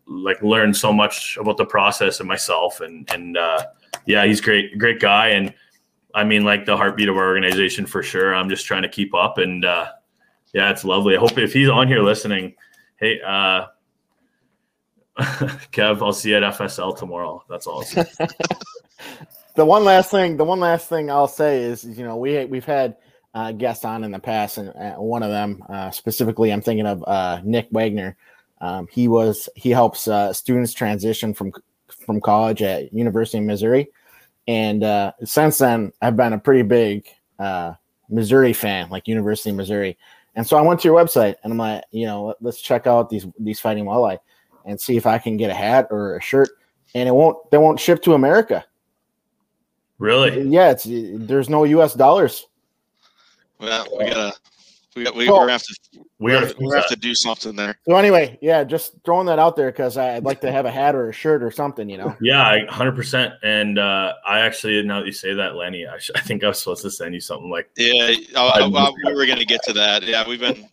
[0.07, 2.81] like learn so much about the process and myself.
[2.81, 3.65] And and uh,
[4.07, 5.29] yeah, he's great, great guy.
[5.29, 5.55] And
[6.15, 8.35] I mean, like the heartbeat of our organization for sure.
[8.35, 9.39] I'm just trying to keep up.
[9.39, 9.87] And uh,
[10.53, 11.17] yeah, it's lovely.
[11.17, 12.55] I hope if he's on here listening,
[12.97, 13.67] hey, uh,
[15.73, 17.45] Kev, I'll see you at FSL tomorrow.
[17.49, 17.85] That's all.
[19.55, 22.65] The one last thing, the one last thing I'll say is, you know, we we've
[22.65, 22.97] had
[23.35, 27.05] uh, guests on in the past, and one of them uh, specifically, I'm thinking of
[27.07, 28.17] uh, Nick Wagner.
[28.65, 31.53] Um, he was he helps uh, students transition from
[32.07, 33.89] from college at University of Missouri,
[34.49, 37.07] and uh, since then I've been a pretty big
[37.39, 37.75] uh,
[38.09, 39.99] Missouri fan, like University of Missouri.
[40.35, 42.87] And so I went to your website, and I'm like, you know, let, let's check
[42.87, 44.19] out these these fighting walleye,
[44.65, 46.49] and see if I can get a hat or a shirt.
[46.95, 48.65] And it won't they won't ship to America.
[49.99, 50.41] really?
[50.41, 51.93] Yeah, it's there's no U.S.
[51.93, 52.47] dollars.
[53.61, 54.33] Well, we gotta
[54.97, 55.35] we we, Oh.
[55.35, 57.79] we're gonna have to We we're gonna, we're have to do something there.
[57.89, 60.95] So anyway, yeah, just throwing that out there because I'd like to have a hat
[60.95, 62.17] or a shirt or something, you know.
[62.21, 63.37] Yeah, I- 100%.
[63.43, 66.49] And uh, I actually, now that you say that, Lenny, I, sh- I think I
[66.49, 69.63] was supposed to send you something like, Yeah, I, I, I- we were gonna get
[69.65, 70.03] to that.
[70.05, 70.67] Yeah, we've been,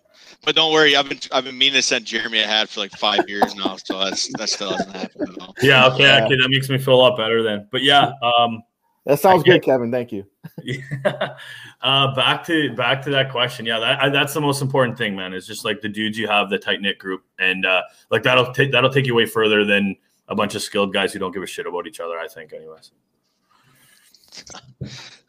[0.45, 0.95] but don't worry.
[0.95, 3.75] I've been I've been meaning to send Jeremy a hat for like five years now,
[3.77, 5.53] so that's that still hasn't happened at all.
[5.62, 6.25] yeah, okay, Yeah.
[6.25, 7.67] okay, that makes me feel a lot better then.
[7.71, 8.63] But yeah, um,
[9.05, 9.53] That sounds Okay.
[9.53, 9.91] good, Kevin.
[9.91, 10.25] Thank you.
[10.63, 11.36] yeah.
[11.82, 13.65] uh, back to back to that question.
[13.65, 15.34] Yeah, that, I, that's the most important thing, man.
[15.34, 18.54] Is just like the dudes you have, the tight knit group, and uh, like that'll
[18.54, 19.96] take that'll take you way further than
[20.28, 22.20] a bunch of skilled guys who don't give a shit about each other.
[22.20, 22.91] I think, anyways.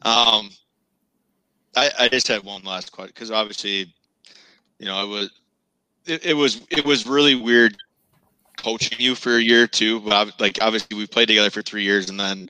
[0.05, 0.51] Um,
[1.77, 3.93] I, I just had one last question because obviously,
[4.79, 5.31] you know, it was
[6.07, 7.77] it, it was it was really weird
[8.57, 10.01] coaching you for a year two.
[10.01, 12.49] But like obviously, we played together for three years, and then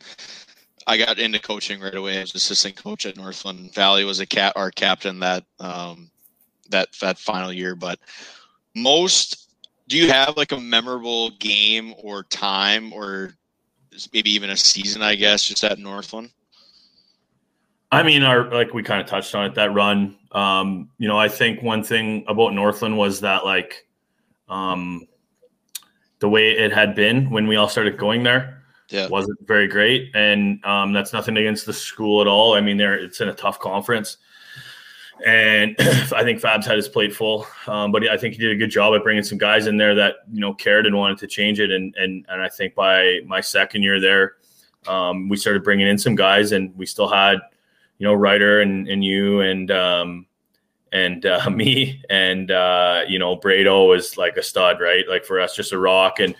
[0.87, 2.19] I got into coaching right away.
[2.19, 4.05] I was assistant coach at Northland Valley.
[4.05, 6.11] Was a cat our captain that um
[6.71, 7.75] that that final year.
[7.75, 7.99] But
[8.75, 9.51] most,
[9.89, 13.35] do you have like a memorable game or time or
[14.13, 15.03] maybe even a season?
[15.03, 16.31] I guess just at Northland.
[17.91, 20.17] I mean, our like we kind of touched on it that run.
[20.33, 23.87] Um, you know, I think one thing about Northland was that like
[24.49, 25.07] um,
[26.21, 28.62] the way it had been when we all started going there
[28.93, 29.09] Yeah.
[29.09, 32.55] wasn't very great, and um, that's nothing against the school at all.
[32.55, 34.19] I mean, there it's in a tough conference,
[35.25, 38.57] and I think Fab's had his plate full, um, but I think he did a
[38.57, 41.27] good job at bringing some guys in there that you know cared and wanted to
[41.27, 44.35] change it, and and and I think by my second year there,
[44.87, 47.41] um, we started bringing in some guys, and we still had
[48.03, 50.27] you know, Ryder and, and you and um,
[50.93, 55.05] and uh, me and uh, you know, Brado was like a stud, right?
[55.09, 56.19] Like for us, just a rock.
[56.19, 56.35] And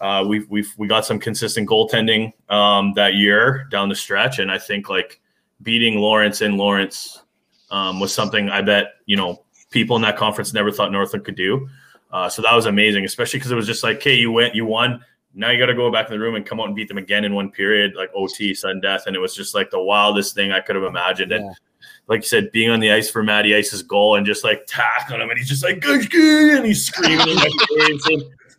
[0.00, 4.50] uh, we've we've we got some consistent goaltending um, that year down the stretch, and
[4.50, 5.20] I think like
[5.62, 7.22] beating Lawrence in Lawrence
[7.70, 11.36] um, was something I bet you know people in that conference never thought Northland could
[11.36, 11.68] do.
[12.12, 14.64] Uh, so that was amazing, especially because it was just like, okay, you went, you
[14.64, 15.02] won.
[15.34, 16.98] Now you got to go back in the room and come out and beat them
[16.98, 20.34] again in one period, like OT, sudden death, and it was just like the wildest
[20.34, 21.32] thing I could have imagined.
[21.32, 21.54] And
[22.06, 25.20] like you said, being on the ice for Matty Ice's goal and just like tackling
[25.20, 27.36] him, and he's just like "Good, good," and he's screaming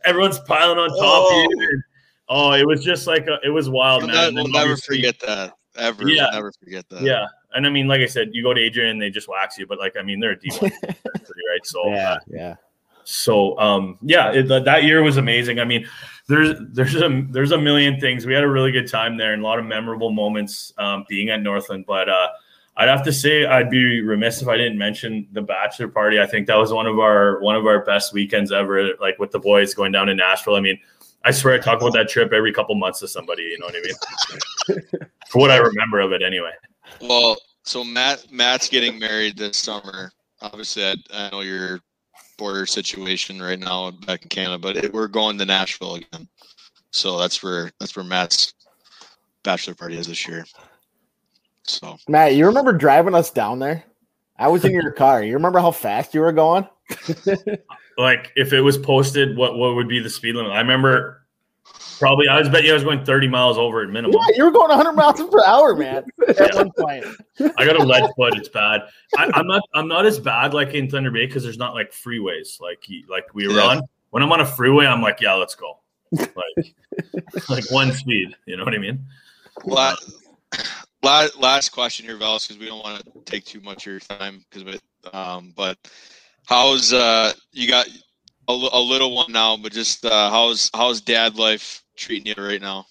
[0.09, 1.45] in my face, and everyone's piling on top Oh.
[1.45, 1.67] of you.
[1.71, 1.83] And,
[2.29, 4.27] oh, it was just like a, it was wild, We'll, man.
[4.29, 6.07] And we'll never forget that ever.
[6.09, 6.23] Yeah.
[6.23, 7.01] We'll never forget that.
[7.01, 9.57] Yeah, and I mean, like I said, you go to Adrian, and they just wax
[9.57, 11.65] you, but like I mean, they're a D one, right?
[11.65, 12.55] So Yeah, yeah.
[13.03, 15.59] so um, yeah, it, that- that year was amazing.
[15.59, 15.87] I mean,
[16.27, 18.25] there's there's a there's a million things.
[18.25, 21.29] We had a really good time there and a lot of memorable moments um, being
[21.29, 21.85] at Northland.
[21.87, 22.27] But uh,
[22.77, 26.19] I'd have to say I'd be remiss if I didn't mention the bachelor party.
[26.19, 28.93] I think that was one of our one of our best weekends ever.
[29.01, 30.55] Like with the boys going down to Nashville.
[30.55, 30.79] I mean,
[31.25, 33.43] I swear I talk about that trip every couple months to somebody.
[33.43, 35.01] You know what I mean?
[35.27, 36.51] For what I remember of it, anyway.
[37.01, 40.11] Well, so Matt Matt's getting married this summer.
[40.41, 41.79] Obviously, I, I know your
[42.37, 46.27] border situation right now back in Canada, but it, we're going to Nashville again.
[46.91, 48.53] So that's where that's where Matt's
[49.43, 50.45] bachelor party is this year.
[51.67, 53.83] So Matt, you remember driving us down there?
[54.39, 55.23] I was in your car.
[55.23, 56.67] You remember how fast you were going?
[57.99, 60.51] Like if it was posted, what what would be the speed limit?
[60.51, 61.25] I remember
[61.97, 64.15] probably I was bet you I was going 30 miles over at minimum.
[64.29, 66.03] Yeah, you were going 100 miles per hour, man.
[66.27, 66.55] At Yeah.
[66.57, 67.05] one point.
[67.57, 68.35] I got a lead foot.
[68.37, 68.81] It's bad.
[69.17, 69.63] I, I'm not.
[69.73, 73.03] I'm not as bad like in Thunder Bay because there's not like freeways like he-
[73.09, 73.63] like we were Yeah.
[73.63, 73.81] on.
[74.11, 75.79] When I'm on a freeway, I'm like, yeah, let's go.
[76.11, 76.75] Like,
[77.49, 78.35] like one speed.
[78.45, 79.03] You know what I mean?
[79.65, 80.11] last,
[81.07, 83.99] last, last question here, Valis, because we don't want to take too much of your
[83.99, 84.43] time.
[84.49, 84.79] Because,
[85.13, 85.77] um, but
[86.45, 87.87] how's uh you got
[88.47, 92.61] a, a little one now, but just uh, how's how's dad life treating you right
[92.61, 92.85] now?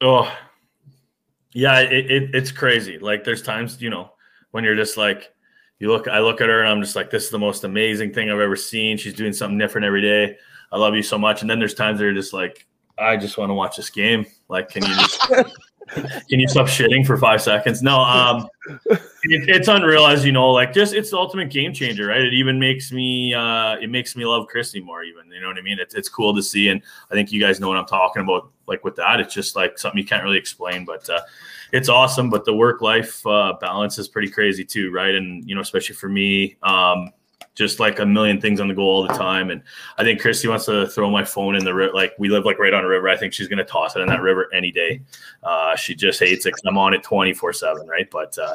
[0.00, 0.32] Oh,
[1.52, 1.80] yeah.
[1.80, 2.98] It, it it's crazy.
[2.98, 4.12] Like there's times you know
[4.52, 5.32] when you're just like
[5.78, 6.08] you look.
[6.08, 8.38] I look at her and I'm just like, this is the most amazing thing I've
[8.38, 8.96] ever seen.
[8.96, 10.36] She's doing something different every day.
[10.72, 11.40] I love you so much.
[11.40, 12.66] And then there's times that you're just like,
[12.98, 14.26] I just want to watch this game.
[14.48, 15.20] Like, can you just
[15.94, 17.82] can you stop shitting for five seconds?
[17.82, 20.50] No, um, it, it's unreal, as you know.
[20.50, 22.20] Like, just it's the ultimate game changer, right?
[22.20, 25.02] It even makes me, uh, it makes me love Christy more.
[25.02, 25.78] Even, you know what I mean?
[25.78, 28.50] It's it's cool to see, and I think you guys know what I'm talking about.
[28.66, 31.20] Like with that, it's just like something you can't really explain, but uh,
[31.72, 32.30] it's awesome.
[32.30, 35.14] But the work life uh, balance is pretty crazy too, right?
[35.14, 36.56] And you know, especially for me.
[36.62, 37.10] Um,
[37.54, 39.50] just like a million things on the go all the time.
[39.50, 39.62] And
[39.98, 41.92] I think Christy wants to throw my phone in the river.
[41.92, 43.08] Like we live like right on a river.
[43.08, 45.00] I think she's going to toss it in that river any day.
[45.42, 47.86] Uh, she just hates it 'cause I'm on it 24 seven.
[47.86, 48.08] Right.
[48.10, 48.54] But, uh,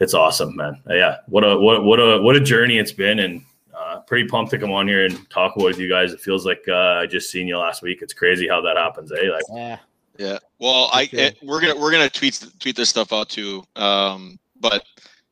[0.00, 0.80] it's awesome, man.
[0.88, 1.16] Uh, yeah.
[1.26, 3.18] What a, what, what a, what a journey it's been.
[3.18, 3.44] And,
[3.76, 6.12] uh, pretty pumped to come on here and talk about it with you guys.
[6.12, 8.00] It feels like, uh, I just seen you last week.
[8.02, 9.12] It's crazy how that happens.
[9.12, 9.28] Eh?
[9.30, 9.78] Like, Yeah.
[10.18, 10.38] Yeah.
[10.58, 11.20] Well, I sure.
[11.20, 13.62] it, we're gonna we're gonna tweet tweet this stuff out too.
[13.76, 14.84] Um, but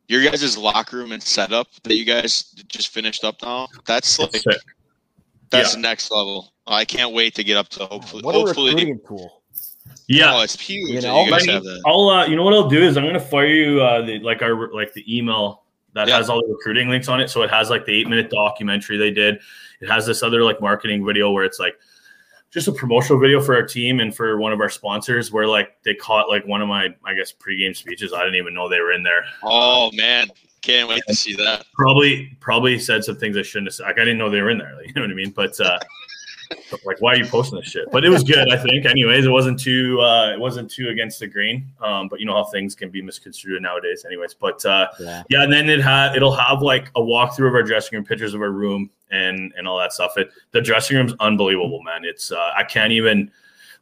[0.08, 4.34] your guys' locker room and setup that you guys just finished up now, that's like
[4.34, 4.56] it's sick.
[5.50, 5.80] that's Yeah.
[5.80, 6.52] next level.
[6.66, 9.42] I can't wait to get up to hopefully What a hopefully recruiting tool.
[10.08, 10.34] yeah.
[10.34, 10.90] oh, it's huge.
[10.90, 11.82] You know, you guys I mean, that.
[11.86, 14.42] I'll uh, you know what I'll do is I'm gonna fire you uh, the, like
[14.42, 15.62] our like the email
[15.94, 16.16] that Yeah.
[16.16, 17.28] has all the recruiting links on it.
[17.30, 19.38] So it has like the eight minute documentary they did.
[19.80, 21.78] It has this other like marketing video where it's like
[22.50, 25.76] just a promotional video for our team and for one of our sponsors where like
[25.84, 28.12] they caught like one of my I guess pregame speeches.
[28.12, 29.24] I didn't even know they were in there.
[29.42, 30.28] Oh man,
[30.62, 31.66] can't wait to see that.
[31.74, 33.84] Probably probably said some things I shouldn't have said.
[33.84, 34.74] Like I didn't know they were in there.
[34.76, 35.30] Like, you know what I mean?
[35.30, 35.78] But uh
[36.84, 37.86] like why are you posting this shit?
[37.92, 38.86] But it was good, I think.
[38.86, 41.70] Anyways, it wasn't too uh it wasn't too against the grain.
[41.80, 44.34] Um, but you know how things can be misconstrued nowadays, anyways.
[44.34, 45.22] But uh Yeah.
[45.28, 48.34] yeah, and then it had it'll have like a walkthrough of our dressing room, pictures
[48.34, 50.16] of our room, and and all that stuff.
[50.16, 52.04] It the dressing room's unbelievable, man.
[52.04, 53.30] It's uh, I can't even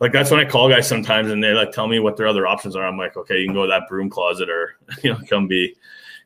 [0.00, 2.46] like that's when I call guys sometimes and they like tell me what their other
[2.46, 2.84] options are.
[2.86, 5.74] I'm like, okay, you can go to that broom closet or you know come be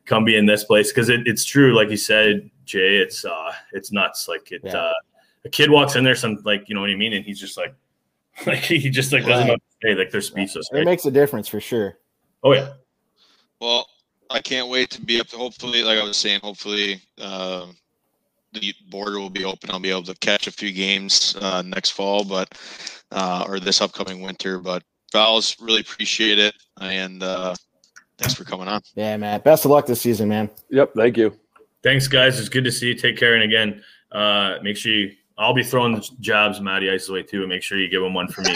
[0.05, 2.97] come be in this place because it, it's true, like you said, Jay.
[2.97, 4.27] It's uh it's nuts.
[4.27, 4.75] Like it Yeah.
[4.77, 4.93] uh
[5.49, 7.57] a kid walks in there, some like you know what I mean, and he's just
[7.57, 7.73] like
[8.45, 9.95] like he just like doesn't know what to say.
[9.95, 10.67] Like they're speechless.
[10.71, 10.85] It Right?
[10.85, 11.97] makes a difference for sure.
[12.43, 12.73] oh yeah.
[13.59, 13.85] Well,
[14.29, 17.65] I can't wait to be up to hopefully, like I was saying, hopefully uh,
[18.53, 19.69] the border will be open.
[19.71, 22.47] I'll be able to catch a few games uh, next fall, but
[23.11, 24.59] uh, or this upcoming winter.
[24.59, 27.53] But Val's really appreciate it, and uh,
[28.17, 28.81] thanks for coming on.
[28.95, 29.43] Yeah, Matt.
[29.43, 30.49] Best of luck this season, man.
[30.69, 30.93] Yep.
[30.95, 31.37] Thank you.
[31.83, 32.39] Thanks, guys.
[32.39, 32.93] It's good to see you.
[32.95, 33.33] Take care.
[33.35, 37.39] And again, uh, make sure you, I'll be throwing the jabs Matty Ice's way too.
[37.39, 38.53] And make sure you give him one for me.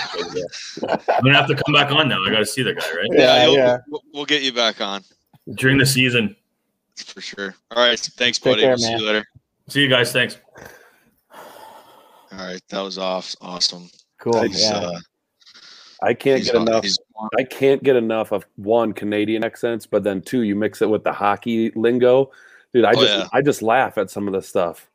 [0.84, 2.24] I'm going to have to come back on now.
[2.24, 3.08] I got to see the guy, right?
[3.12, 3.78] Yeah, yeah.
[3.88, 5.02] We'll, we'll get you back on
[5.56, 6.36] During the season.
[6.98, 7.56] for sure.
[7.72, 8.62] All right, thanks, Take buddy.
[8.64, 9.26] care, we'll see you later.
[9.70, 10.12] See you guys.
[10.12, 10.38] Thanks.
[11.32, 13.36] All right, that was off.
[13.42, 13.90] Awesome.
[14.20, 14.42] Cool.
[14.44, 14.78] He's, Yeah.
[14.78, 15.00] uh,
[16.02, 16.86] I can't get enough.
[17.38, 21.06] I can't get enough of one Canadian accents, but then two, you mix it with
[21.06, 22.30] the hockey lingo,
[22.74, 22.84] dude.
[22.84, 23.28] I Oh, just yeah.
[23.32, 24.90] I just laugh at some of the stuff.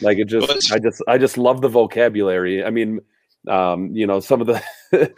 [0.00, 2.64] Like it just it's- I just I just love the vocabulary.
[2.64, 3.00] I mean,
[3.48, 4.62] um, you know, some of the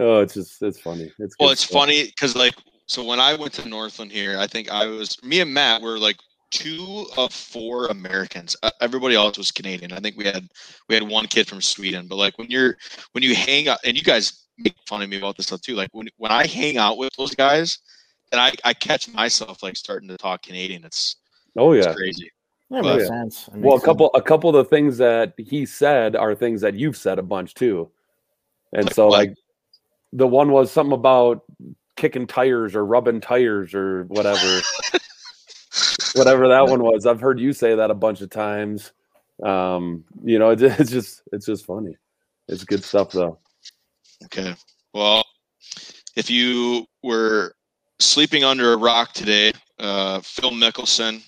[0.00, 1.10] oh, it's just it's funny.
[1.18, 1.80] It's Well, it's stuff.
[1.80, 2.54] funny because like
[2.86, 5.98] so when I went to Northland here, I think I was me and Matt were
[5.98, 6.16] like
[6.50, 8.56] two of four Americans.
[8.62, 9.92] Uh, everybody else was Canadian.
[9.92, 10.48] I think we had
[10.88, 12.06] we had one kid from Sweden.
[12.08, 12.76] But like when you're
[13.12, 15.74] when you hang out and you guys make fun of me about this stuff too.
[15.74, 17.78] Like when when I hang out with those guys,
[18.32, 20.84] and I I catch myself like starting to talk Canadian.
[20.84, 21.16] It's
[21.56, 21.92] Oh it's yeah.
[21.94, 22.30] crazy.
[22.70, 23.22] That Well, makes yeah.
[23.22, 23.48] sense.
[23.48, 26.60] It Well, a makes couple a couple of the things that he said are things
[26.60, 27.90] that you've said a bunch too.
[28.72, 29.18] And Like so what?
[29.18, 29.34] like
[30.12, 31.42] the one was something about
[31.96, 34.60] kicking tires or rubbing tires or whatever.
[36.14, 37.06] whatever that one was.
[37.06, 38.92] I've heard you say that a bunch of times.
[39.42, 41.96] Um, you know, it's just it's just funny.
[42.48, 43.38] It's good stuff though.
[44.24, 44.54] Okay.
[44.92, 45.24] Well,
[46.16, 47.54] if you were
[48.00, 51.22] sleeping under a rock today, uh, Phil Mickelson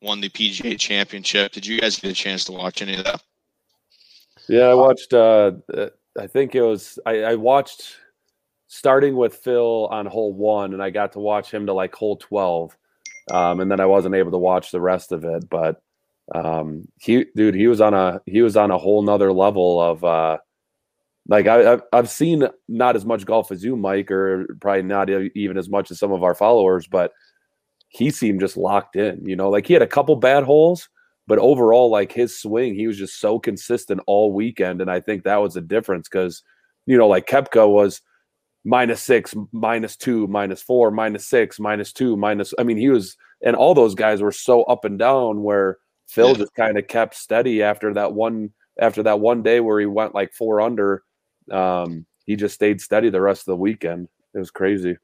[0.00, 1.52] won the PGA Championship.
[1.52, 3.22] Did you guys get a chance to watch any of that?
[4.48, 5.12] Yeah, I watched.
[5.12, 5.52] Uh,
[6.18, 6.98] I think it was.
[7.04, 7.96] I, I watched
[8.66, 12.16] starting with Phil on hole one, and I got to watch him to like hole
[12.16, 12.76] twelve,
[13.30, 15.48] um, and then I wasn't able to watch the rest of it.
[15.50, 15.82] But
[16.34, 20.04] um, he, dude, he was on a he was on a whole nother level of.
[20.04, 20.38] Uh,
[21.30, 25.58] like I, I've seen not as much golf as you, Mike, or probably not even
[25.58, 27.12] as much as some of our followers, but
[27.88, 29.24] he seemed just locked in.
[29.24, 30.88] You know, like he had a couple bad holes,
[31.26, 35.24] but overall, like his swing, he was just so consistent all weekend, and I think
[35.24, 36.42] that was a difference because,
[36.86, 38.00] you know, like Koepka was
[38.64, 42.52] minus six, minus two, minus four, minus six, minus two, minus.
[42.58, 46.34] I mean, he was, and all those guys were so up and down where Phil
[46.34, 50.14] just kind of kept steady after that one after that one day where he went
[50.14, 51.02] like four under
[51.50, 54.08] um, he just stayed steady the rest of the weekend.
[54.34, 54.96] It was crazy.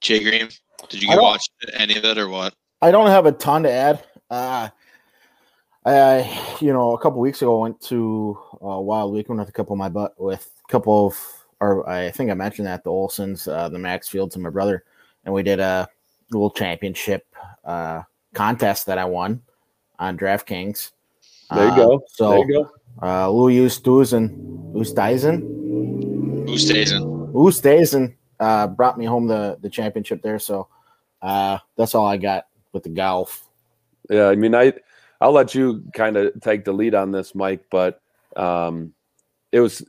[0.00, 0.48] Jay Green,
[0.88, 2.54] did you get watch any of it or what?
[2.80, 4.04] I don't have a ton to add.
[4.30, 4.68] Uh,
[5.84, 9.52] I, you know, a couple weeks ago, I went to uh, Wild Weekend with a
[9.52, 12.90] couple of my butt with a couple of, or I think I mentioned that the
[12.90, 14.84] Olsons, uh, the Max Fields, and my brother,
[15.24, 15.88] and we did a
[16.30, 17.26] little championship
[17.64, 18.02] uh,
[18.34, 19.42] contest that I won
[19.98, 20.92] on DraftKings.
[21.54, 21.96] There you go.
[21.96, 22.70] Uh, so there you go.
[23.02, 25.42] Uh, Louis Oosthuizen, Oosthuizen,
[26.46, 30.38] Oosthuizen, Oosthuizen uh, brought me home the the championship there.
[30.38, 30.68] So
[31.22, 33.48] uh, that's all I got with the golf.
[34.10, 34.72] Yeah, I mean, I
[35.20, 37.64] I'll let you kind of take the lead on this, Mike.
[37.70, 38.02] But
[38.36, 38.92] um,
[39.52, 39.84] it was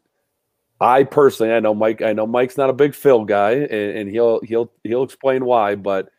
[0.80, 2.02] I personally, I know Mike.
[2.04, 5.76] I know Mike's not a big Phil guy, and, and he'll he'll he'll explain why.
[5.76, 6.10] But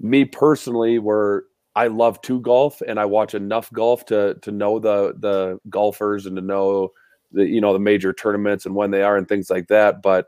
[0.00, 4.78] me personally, were I love to golf and I watch enough golf to to know
[4.78, 6.92] the the golfers and to know
[7.32, 10.00] the you know the major tournaments and when they are and things like that.
[10.00, 10.26] But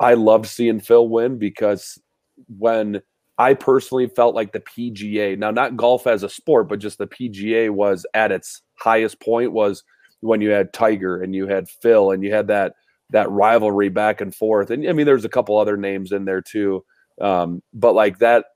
[0.00, 1.98] I loved seeing Phil win because
[2.58, 3.00] when
[3.38, 7.06] I personally felt like the PGA, now not golf as a sport, but just the
[7.06, 9.82] PGA was at its highest point was
[10.20, 12.74] when you had Tiger and you had Phil and you had that
[13.10, 14.70] that rivalry back and forth.
[14.70, 16.84] And I mean, there's a couple other names in there too.
[17.20, 18.46] Um, but like that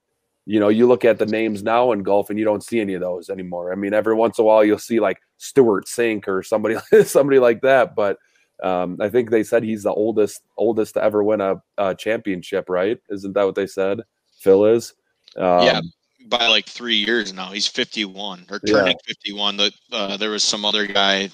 [0.49, 2.95] you know, you look at the names now in golf and you don't see any
[2.95, 3.71] of those anymore.
[3.71, 7.39] I mean, every once in a while you'll see like Stewart Cink or somebody somebody
[7.39, 8.17] like that, but
[8.63, 12.69] um, I think they said he's the oldest oldest to ever win a, a championship,
[12.69, 12.99] right?
[13.09, 14.01] Isn't that what they said?
[14.41, 14.95] Phil is.
[15.37, 15.81] Um, yeah,
[16.29, 17.51] by like three years now.
[17.51, 19.07] He's 51 or turning yeah.
[19.07, 19.57] 51.
[19.57, 21.31] That uh, there was some other guy, I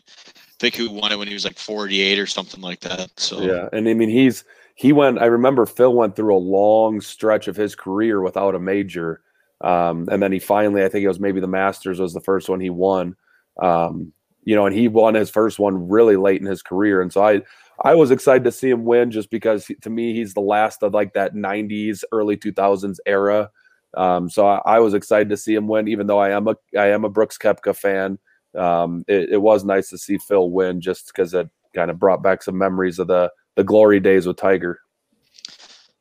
[0.59, 3.19] think, who won it when he was like 48 or something like that.
[3.19, 5.19] So yeah, and I mean he's he went.
[5.19, 9.23] I remember Phil went through a long stretch of his career without a major,
[9.61, 12.49] um, and then he finally, I think it was maybe the Masters was the first
[12.49, 13.17] one he won.
[13.63, 14.13] Um,
[14.45, 17.25] you know, and he won his first one really late in his career, and so
[17.25, 17.43] I,
[17.83, 20.95] I was excited to see him win just because to me he's the last of
[20.95, 23.51] like that '90s, early 2000s era.
[23.97, 26.57] Um, so I, I, was excited to see him win, even though I am a
[26.77, 28.19] I am a Brooks Koepka fan.
[28.57, 32.23] Um, it, it was nice to see Phil win just because it kind of brought
[32.23, 34.81] back some memories of the the glory days with Tiger.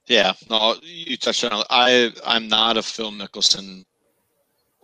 [0.07, 1.63] Yeah, no, you touched on.
[1.69, 3.85] I I'm not a Phil Mickelson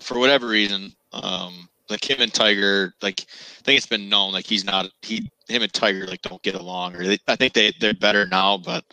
[0.01, 0.93] for whatever reason.
[1.11, 5.29] Um, like him and Tiger, like I think it's been known, like he's not he
[5.47, 8.57] him and Tiger like don't get along, or they, I think they they're better now,
[8.57, 8.83] but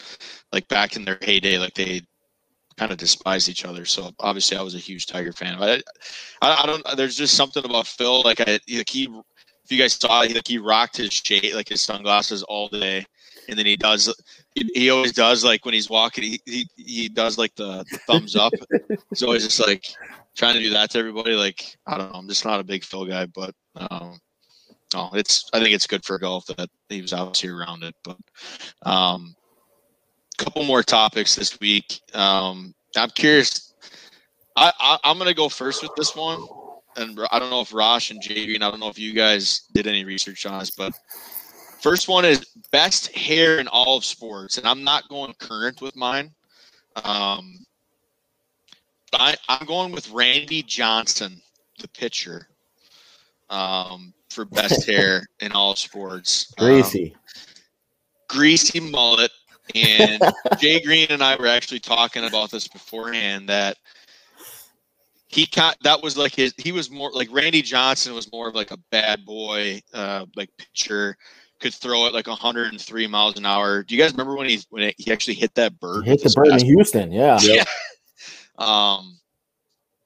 [0.53, 2.03] like back in their heyday, like they
[2.77, 3.85] kind of despised each other.
[3.85, 5.59] So obviously, I was a huge Tiger fan.
[5.59, 5.83] But
[6.43, 6.85] I, I, don't.
[6.97, 8.23] There's just something about Phil.
[8.23, 9.05] Like I, like he,
[9.65, 13.05] if you guys saw, like he rocked his shade, like his sunglasses all day
[13.49, 14.13] and then he does
[14.55, 17.99] he, he always does like when he's walking he he, he does like the, the
[18.07, 18.53] thumbs up.
[19.11, 19.85] He's always just like
[20.35, 21.33] trying to do that to everybody.
[21.33, 24.19] Like i don't know i'm just not a big phil guy but um
[24.95, 28.17] oh it's i think it's good for golf that he was obviously around it but
[28.83, 29.35] um
[30.39, 32.01] couple more topics this week.
[32.15, 33.75] Um i'm curious
[34.57, 36.47] i, I i'm gonna go first with this one.
[36.99, 39.65] And I don't know if Rosh and JV, and I don't know if you guys
[39.75, 40.95] did any research on this, but
[41.87, 45.95] First one is best hair in all of sports, and I'm not going current with
[45.95, 46.35] mine.
[47.05, 47.65] Um,
[49.13, 51.41] I, I'm going with Randy Johnson,
[51.79, 52.49] the pitcher,
[53.51, 56.53] um, for best hair in all sports.
[56.59, 57.21] Greasy, um,
[58.31, 59.31] greasy mullet.
[59.77, 60.21] And
[60.59, 63.77] Jay Green and I were actually talking about this beforehand that
[65.29, 68.57] he got that was like his he was more like Randy Johnson was more of
[68.57, 71.17] like a bad boy uh like pitcher
[71.61, 73.83] could throw it like 103 miles an hour.
[73.83, 76.05] Do you guys remember when he when it, he actually hit that bird?
[76.05, 77.39] He hit the bird in Houston, yeah.
[77.43, 77.65] Yeah.
[78.59, 79.19] um,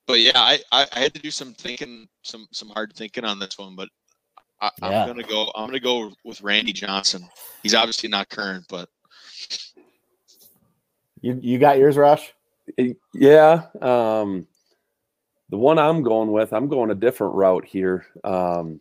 [0.07, 3.39] but yeah, I, I, I had to do some thinking, some some hard thinking on
[3.39, 3.89] this one, but
[4.61, 5.03] I, Yeah.
[5.03, 5.51] I'm gonna go.
[5.55, 7.29] I'm gonna go with Randy Johnson.
[7.63, 8.89] He's obviously not current, but
[11.21, 12.33] You you got yours, Rush?
[13.15, 13.67] Yeah.
[13.81, 14.47] Um,
[15.51, 18.07] the one I'm going with, I'm going a different route here.
[18.23, 18.81] Um,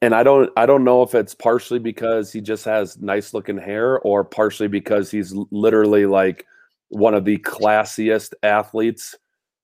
[0.00, 3.58] and I don't, I don't know if it's partially because he just has nice looking
[3.58, 6.46] hair, or partially because he's literally like
[6.88, 9.16] one of the classiest athletes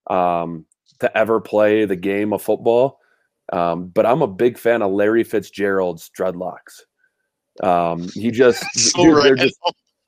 [0.09, 0.66] um,
[1.01, 3.01] to ever play the game of football.
[3.53, 6.80] Um, but I'm a big fan of Larry Fitzgerald's dreadlocks.
[7.62, 9.59] Um, he just, so dude, just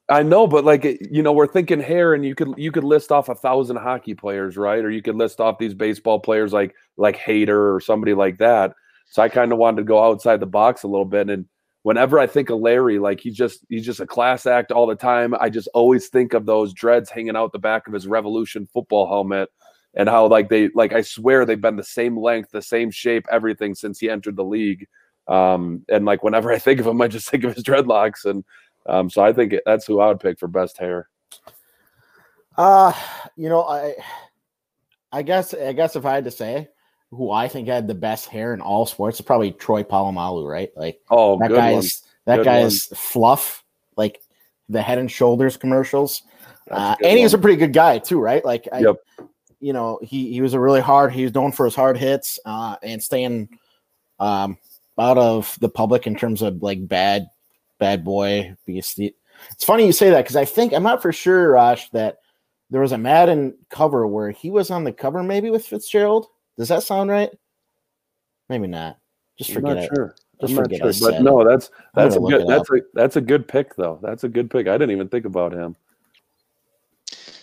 [0.08, 3.10] I know, but like you know, we're thinking hair, and you could you could list
[3.10, 4.84] off a thousand hockey players, right?
[4.84, 8.72] Or you could list off these baseball players like like Hader or somebody like that.
[9.08, 11.30] So I kind of wanted to go outside the box a little bit.
[11.30, 11.46] And
[11.82, 14.94] whenever I think of Larry, like he's just he's just a class act all the
[14.94, 15.34] time.
[15.40, 19.06] I just always think of those dreads hanging out the back of his Revolution football
[19.06, 19.48] helmet,
[19.94, 23.26] and how like they like I swear they've been the same length, the same shape,
[23.30, 24.86] everything since he entered the league.
[25.28, 28.44] Um, and like whenever I think of him, I just think of his dreadlocks and.
[28.88, 31.08] Um, so I think that's who I would pick for best hair.
[32.56, 32.92] Uh,
[33.36, 33.94] you know, I
[35.10, 36.68] I guess I guess if I had to say
[37.16, 40.70] who I think had the best hair in all sports, it's probably Troy Polamalu, right?
[40.76, 41.58] Like Oh, that one.
[41.58, 43.64] guy's that Good guy's fluff,
[43.96, 44.20] like
[44.68, 46.22] the head and shoulders commercials.
[46.70, 48.44] Uh, and he's a pretty good guy too, right?
[48.44, 48.96] Like I, Yep.
[49.60, 51.12] you know, he he was a really hard.
[51.12, 53.48] He was known for his hard hits uh, and staying
[54.18, 54.58] um
[54.98, 57.28] out of the public in terms of like bad
[57.78, 58.56] bad boy.
[58.66, 62.18] It's funny you say that because I think I'm not for sure, Rosh, that
[62.70, 66.26] there was a Madden cover where he was on the cover, maybe with Fitzgerald.
[66.56, 67.30] Does that sound right?
[68.48, 68.98] Maybe not.
[69.38, 69.90] Just I'm forget not it.
[69.94, 70.14] sure.
[70.40, 71.10] Just I'm not forget sure.
[71.10, 73.98] But no, that's that's a good that's a that's a good pick though.
[74.02, 74.68] That's a good pick.
[74.68, 75.76] I didn't even think about him.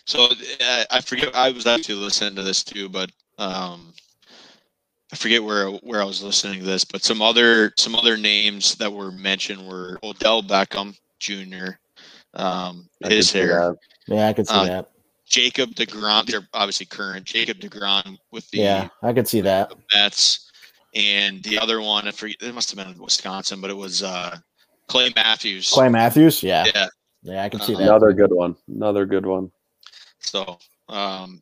[0.06, 1.36] So uh, I forget.
[1.36, 3.94] I was actually listening to this too, but um,
[5.12, 6.84] I forget where where I was listening to this.
[6.84, 11.74] But some other some other names that were mentioned were Odell Beckham Jr.
[12.34, 13.78] Um, I his hair, that.
[14.08, 14.90] Yeah, I could see Uh, that.
[15.34, 16.28] Jacob Degrom.
[16.28, 17.26] They're obviously current.
[17.26, 19.70] Jacob Degrom with the Yeah, I could see that.
[19.70, 20.52] the Mets,
[20.94, 22.38] and the other one I forget.
[22.42, 24.38] It must have been in Wisconsin, but it was uh,
[24.88, 25.72] Clay Matthews.
[25.72, 26.44] Clay Matthews.
[26.44, 26.86] Yeah, Yeah.
[27.24, 27.84] yeah, I can see Uh, that.
[27.86, 28.56] Another good one.
[28.68, 29.52] Another good one.
[30.20, 31.42] So um,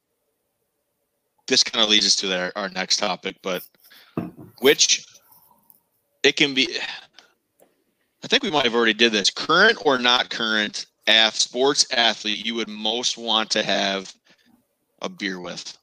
[1.48, 3.62] this kind of leads us to our, our next topic, but
[4.62, 5.06] which
[6.24, 6.78] it can be.
[8.24, 9.30] I think we might have already did this.
[9.30, 14.14] Current or not current ath, sports athlete you would most want to have
[15.02, 15.78] a beer with.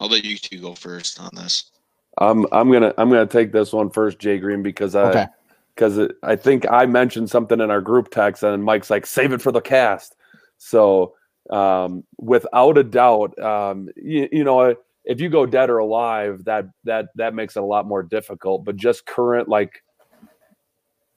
[0.00, 1.70] I'll let you two go first on this.
[2.18, 5.26] I'm I'm gonna I'm gonna take this one first, Jay Green, because I Okay.
[5.74, 9.42] because I think I mentioned something in our group text, and Mike's like, "Save it
[9.42, 10.16] for the cast."
[10.58, 11.14] So,
[11.50, 16.66] um, without a doubt, um, you, you know, if you go dead or alive, that
[16.84, 18.64] that that makes it a lot more difficult.
[18.64, 19.82] But just current like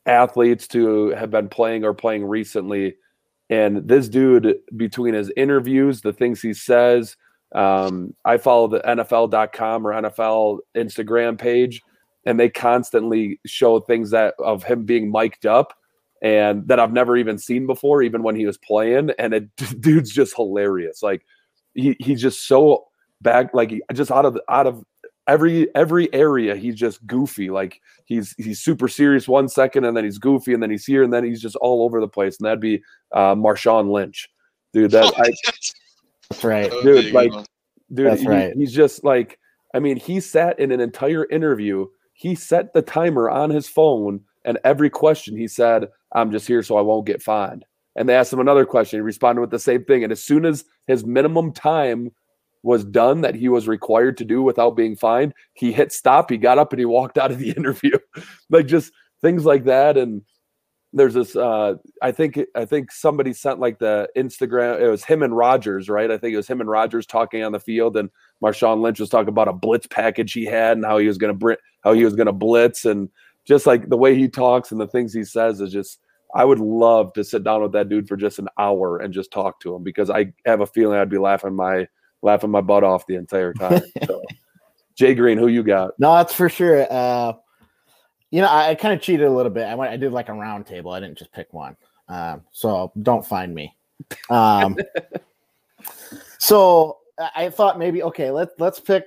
[0.05, 2.95] athletes to have been playing or playing recently,
[3.49, 7.17] and this dude between his interviews, the things he says.
[7.53, 11.81] Um, I follow the NFL.com or NFL Instagram page
[12.25, 15.73] and they constantly show things that of him being mic'd up
[16.21, 19.11] and that I've never even seen before, even when he was playing.
[19.17, 21.01] And it dude's just hilarious.
[21.01, 21.25] Like
[21.73, 22.87] he he's just so
[23.21, 24.83] back, like just out of out of
[25.29, 27.49] every every area, he's just goofy.
[27.49, 31.03] Like he's he's super serious one second, and then he's goofy, and then he's here,
[31.03, 32.37] and then he's just all over the place.
[32.39, 32.81] And that'd be
[33.13, 34.27] uh Marshawn Lynch.
[34.73, 35.31] Dude, that I
[36.29, 36.69] That's right.
[36.71, 37.45] Oh, Dude, there like-
[37.93, 38.53] dude That's he- right.
[38.55, 39.39] he's just like
[39.73, 44.21] i mean he sat in an entire interview he set the timer on his phone
[44.45, 47.65] and every question he said i'm just here so i won't get fined
[47.95, 50.45] and they asked him another question he responded with the same thing and as soon
[50.45, 52.11] as his minimum time
[52.63, 56.37] was done that he was required to do without being fined he hit stop he
[56.37, 57.97] got up and he walked out of the interview.
[58.49, 58.91] Like just
[59.21, 59.97] things like that.
[59.97, 60.23] And
[60.91, 65.21] there's this uh i think i think somebody sent like the instagram it was him
[65.21, 66.09] and rogers right?
[66.09, 68.09] I think it was him and rogers talking on the field and
[68.43, 71.33] marshawn lynch was talking about a blitz package he had and how he was to
[71.33, 71.53] br-
[71.83, 72.85] how he was to blitz.
[72.85, 73.09] And
[73.45, 75.99] just like the way he talks and the things he says is just
[76.35, 79.31] i would love to sit down with that dude for just an hour and just
[79.31, 81.87] talk to him because i have a feeling i'd be laughing my
[82.21, 84.21] laughing my butt off the entire time so
[84.95, 86.85] jay green who you got No, that's for sure.
[86.91, 87.33] Uh,
[88.31, 89.63] you know, I, I kind of cheated a little bit.
[89.65, 90.91] I went, I did like a round table.
[90.91, 91.75] I didn't just pick one.
[92.07, 93.75] Um, so don't find me.
[94.29, 94.77] Um,
[96.37, 96.97] so
[97.35, 99.05] I- thought maybe okay, let let's pick.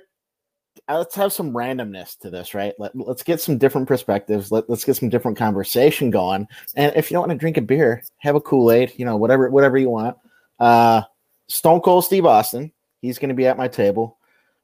[0.89, 2.73] uh, Let's have some randomness to this, right?
[2.79, 4.51] Let, let's get some different perspectives.
[4.51, 6.45] Let, let's get some different conversation going.
[6.75, 9.15] And if you don't want to drink a beer, have a Kool Aid, you know,
[9.15, 10.17] whatever, whatever you want.
[10.59, 11.03] Uh,
[11.47, 12.72] Stone Cold Steve Austin,
[13.03, 14.17] he's going to be at my table.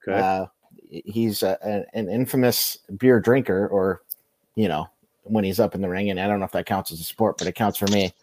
[0.07, 0.19] Okay.
[0.19, 0.45] Uh,
[0.89, 4.01] he's a, an, an infamous beer drinker, or
[4.55, 4.87] you know,
[5.23, 7.03] when he's up in the ring, and I don't know if that counts as a
[7.03, 8.13] sport, but it counts for me.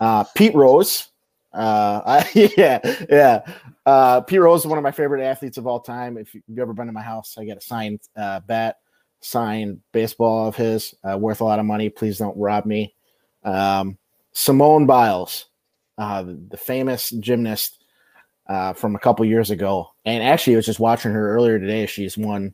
[0.00, 1.08] Uh, Pete Rose.
[1.52, 3.54] Uh, I, yeah, yeah.
[3.86, 6.16] Uh, Pete Rose is one of my favorite athletes of all time.
[6.16, 8.76] If you've ever been to my house, I got a signed uh, bat,
[9.20, 11.90] signed baseball of his, uh, worth a lot of money.
[11.90, 12.94] Please don't rob me.
[13.44, 13.98] Um,
[14.32, 15.46] Simone Biles,
[15.98, 17.79] uh, the famous gymnast
[18.50, 19.88] uh, from a couple years ago.
[20.04, 21.86] And actually, I was just watching her earlier today.
[21.86, 22.52] She's won,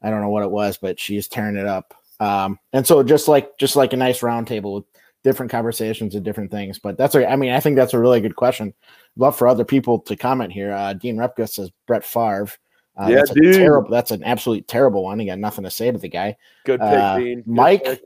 [0.00, 1.92] I don't know what it was, but she's tearing it up.
[2.20, 4.84] Um, and so just like just like a nice roundtable with
[5.24, 6.78] different conversations and different things.
[6.78, 8.72] But that's a, I mean, I think that's a really good question.
[9.16, 10.72] Love for other people to comment here.
[10.72, 12.48] Uh, Dean Repka says Brett Favre.
[12.96, 13.54] Uh, Yeah, that's a dude.
[13.56, 13.90] terrible.
[13.90, 15.18] That's an absolute terrible one.
[15.18, 16.36] You got nothing to say to the guy.
[16.64, 17.36] Good pick, Uh, Dean.
[17.38, 17.84] Good Mike?
[17.84, 18.02] pick.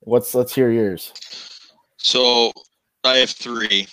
[0.00, 1.12] What's let's hear yours.
[1.96, 2.52] So
[3.04, 3.86] I have three.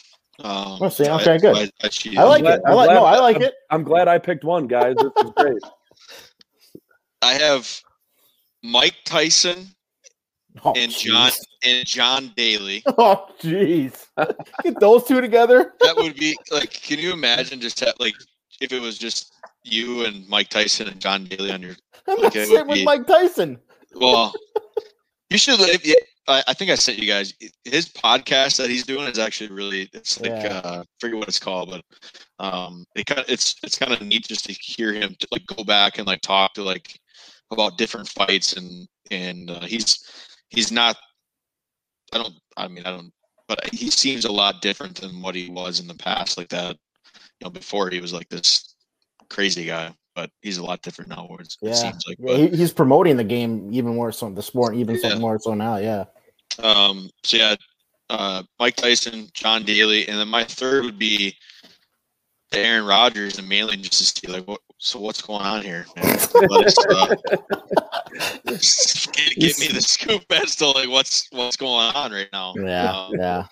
[0.43, 1.55] Um, Oh, see, I- okay, good.
[1.55, 1.89] I, I.
[2.17, 2.61] I like glad- it.
[2.65, 2.87] I I'm like.
[2.87, 3.53] glad- No, I like it.
[3.71, 4.95] I'm glad I picked one, guys.
[4.95, 5.57] This is great.
[7.21, 7.81] I have
[8.63, 9.67] Mike Tyson
[10.63, 11.31] Oh, and John
[11.63, 12.83] and John Daly.
[12.97, 14.07] Oh, jeez.
[14.63, 15.73] Get those two together.
[15.81, 16.71] That would be like.
[16.71, 18.15] Can you imagine just have, like
[18.59, 19.33] if it was just
[19.63, 21.75] you and Mike Tyson and John Daly on your?
[22.07, 23.59] I'm not Okay, it sitting with be- Mike Tyson.
[23.95, 24.33] Well,
[25.29, 25.59] you should.
[25.59, 25.85] live.
[25.85, 25.95] yeah,
[26.27, 29.89] I, I think I sent you guys his podcast that he's doing is actually really.
[29.93, 30.61] It's like Yeah.
[30.63, 31.83] uh, I forget what it's called, but
[32.39, 35.45] um, it kind of it's it's kind of neat just to hear him to, like
[35.45, 36.99] go back and like talk to like
[37.51, 40.03] about different fights and and uh, he's
[40.49, 40.97] he's not.
[42.13, 42.33] I don't.
[42.55, 43.11] I mean, I don't.
[43.47, 46.77] But he seems a lot different than what he was in the past, like that.
[47.39, 48.75] You know, before he was like this
[49.29, 51.29] crazy guy, but he's a lot different now.
[51.39, 52.17] It, Yeah, seems like.
[52.19, 54.29] yeah but, he's promoting the game even more so.
[54.29, 55.77] The sport even so more so now.
[55.77, 56.05] Yeah.
[56.59, 57.55] Um, so yeah,
[58.09, 61.35] uh, Mike Tyson, John Daly, and then my third would be
[62.53, 64.61] Aaron Rodgers and Malin just to see like what.
[64.79, 65.87] So what's going on here?
[65.97, 67.15] Us, uh,
[68.45, 72.53] get, get me the scoop as to like what's what's going on right now.
[72.55, 72.91] Yeah.
[72.91, 73.47] Um, yeah.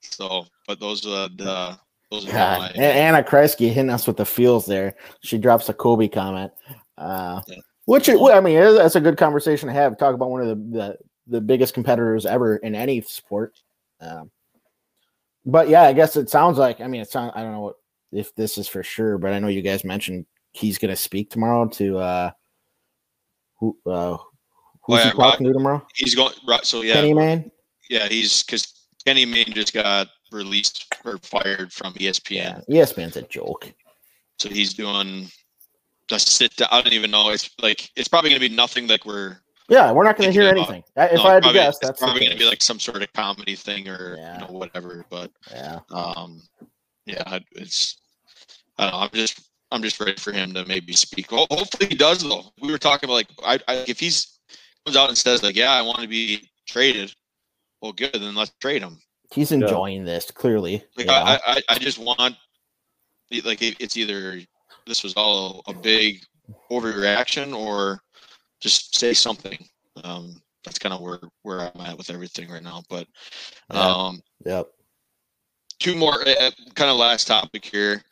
[0.00, 1.78] So, but those are the
[2.10, 2.70] those are my.
[2.74, 4.96] Anna Kreisky hitting us with the feels there.
[5.22, 6.50] She drops a Kobe comment.
[6.96, 7.58] Uh, Yeah.
[7.84, 9.96] which I mean, that's a good conversation to have.
[9.96, 10.96] Talk about one of the the,
[11.28, 13.60] the biggest competitors ever in any sport.
[14.00, 14.30] Um,
[15.44, 16.80] but yeah, I guess it sounds like.
[16.80, 17.32] I mean, it sounds.
[17.34, 17.76] I don't know what,
[18.12, 21.30] if this is for sure, but I know you guys mentioned he's going to speak
[21.30, 22.30] tomorrow to uh,
[23.58, 24.16] who uh,
[24.82, 25.86] who's Oh, he yeah, talking to tomorrow?
[25.94, 26.64] He's going right.
[26.64, 27.50] So yeah, Kenny Mayne.
[27.90, 32.64] yeah, he's because Kenny Mayne just got released or fired from ESPN.
[32.68, 33.72] Yeah, ESPN's a joke.
[34.38, 35.28] So he's doing
[36.08, 36.68] just sit down.
[36.70, 37.30] I don't even know.
[37.30, 39.38] It's like it's probably gonna be nothing like we're.
[39.68, 41.16] Yeah, we're not going to hear Thinking about- anything.
[41.18, 43.54] If no, I had to guess, that's probably gonna be like some sort of comedy
[43.54, 44.34] thing or Yeah.
[44.34, 45.04] you know whatever.
[45.10, 45.80] But yeah.
[45.90, 46.42] um,
[47.06, 47.98] yeah, it's.
[48.78, 48.98] I don't know.
[49.00, 49.40] I'm just
[49.70, 51.30] I'm just ready for him to maybe speak.
[51.32, 52.44] Well, hopefully he does though.
[52.62, 54.38] We were talking about like I, I if he's
[54.86, 57.12] comes out and says like yeah I want to be traded.
[57.82, 58.12] Well, good.
[58.14, 58.98] Then let's trade him.
[59.32, 60.82] He's enjoying this clearly.
[60.96, 61.12] Like you know?
[61.12, 64.40] I, I, I just want like it- it's either
[64.86, 66.22] this was all a big
[66.70, 68.00] overreaction or
[68.60, 69.58] just say something.
[70.04, 72.82] Um, that's kind of where where I'm at with everything right now.
[72.88, 73.06] But
[73.72, 73.88] Yeah.
[73.88, 74.68] um, Yep.
[75.78, 78.02] two more uh, kind of last topic here.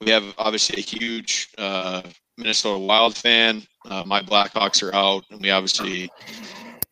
[0.00, 2.02] We have obviously a huge uh,
[2.36, 3.66] Minnesota Wild fan.
[3.84, 6.10] Uh, my Blackhawks are out, and we obviously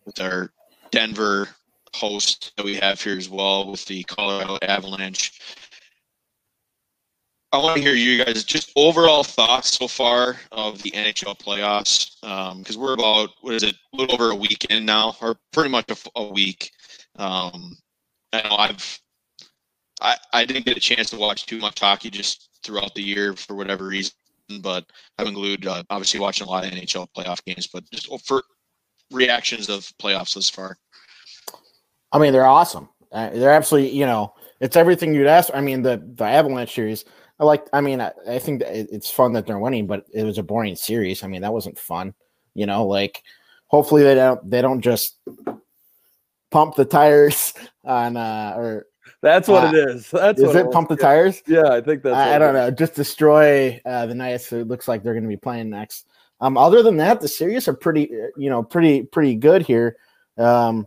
[0.04, 0.50] with our
[0.90, 1.48] Denver
[1.94, 5.40] host that we have here as well with the Colorado Avalanche.
[7.52, 12.16] I want to hear you guys just overall thoughts so far of the NHL playoffs
[12.58, 15.86] because we're about what is it a little over a weekend now, or pretty much
[16.16, 16.70] a week.
[17.16, 17.76] Um,
[18.32, 19.00] I know I've
[20.00, 23.34] I, I didn't get a chance to watch too much hockey just throughout the year
[23.34, 24.12] for whatever reason,
[24.60, 24.84] but
[25.18, 28.42] I've included uh, obviously watching a lot of NHL playoff games, but just for
[29.10, 30.76] reactions of playoffs thus far.
[32.12, 32.88] I mean, they're awesome.
[33.12, 35.50] Uh, they're absolutely, you know, it's everything you'd ask.
[35.54, 37.04] I mean, the the Avalanche series.
[37.38, 37.66] I like.
[37.72, 40.42] I mean, I, I think that it's fun that they're winning, but it was a
[40.42, 41.22] boring series.
[41.22, 42.14] I mean, that wasn't fun.
[42.54, 43.22] You know, like
[43.66, 45.18] hopefully they don't they don't just
[46.50, 47.52] pump the tires
[47.84, 48.86] on uh or
[49.20, 50.10] That's what Uh, it is.
[50.10, 50.72] That's is what it was.
[50.74, 51.02] pump the Yeah.
[51.02, 51.42] tires?
[51.46, 52.16] Yeah, I think that's.
[52.16, 52.70] I, I it don't know.
[52.70, 54.52] Just destroy uh, the Knights.
[54.52, 56.06] It looks like they're going to be playing next.
[56.40, 59.96] Um, other than that, the series are pretty, uh, you know, pretty pretty good here.
[60.38, 60.86] Um,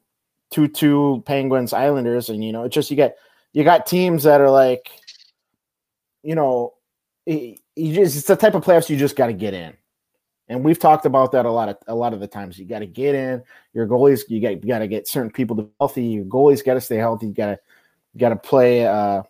[0.52, 3.12] two two Penguins Islanders, and you know, it's just you got
[3.54, 4.90] you got teams that are like,
[6.24, 6.74] you know,
[7.28, 9.74] just it's the type of playoffs you just got to get in.
[10.50, 12.58] And we've talked about that a lot of a lot of the times.
[12.58, 13.44] You got to get in.
[13.74, 16.04] Your goalies, you got got to get certain people to healthy.
[16.04, 17.28] Your goalies got to stay healthy.
[17.28, 17.60] You got to
[18.18, 19.22] got to play uh,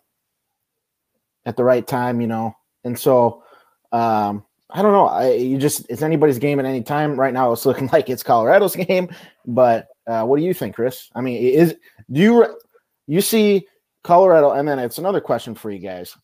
[1.44, 2.56] at the right time, you know.
[2.84, 3.44] And so,
[3.92, 5.06] um, I don't know.
[5.06, 7.20] I you just it's anybody's game at any time.
[7.20, 9.10] Right now, it's looking like it's Colorado's game.
[9.46, 11.10] But uh, what do you think, Chris?
[11.14, 11.76] I mean, is
[12.10, 12.58] do you
[13.06, 13.66] you see
[14.04, 14.52] Colorado?
[14.52, 16.16] And then it's another question for you guys,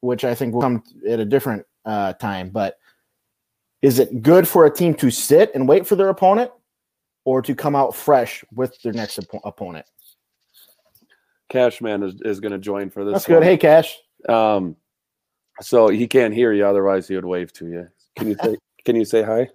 [0.00, 2.50] which I think will come at a different uh, time.
[2.50, 2.78] But
[3.82, 6.50] is it good for a team to sit and wait for their opponent,
[7.24, 9.86] or to come out fresh with their next op- opponent?
[11.48, 13.12] Cashman is, is going to join for this.
[13.12, 13.42] That's good.
[13.42, 13.98] Hey, Cash.
[14.28, 14.76] Um,
[15.60, 17.88] so he can't hear you, otherwise he would wave to you.
[18.16, 18.56] Can you say?
[18.84, 19.48] can you say hi?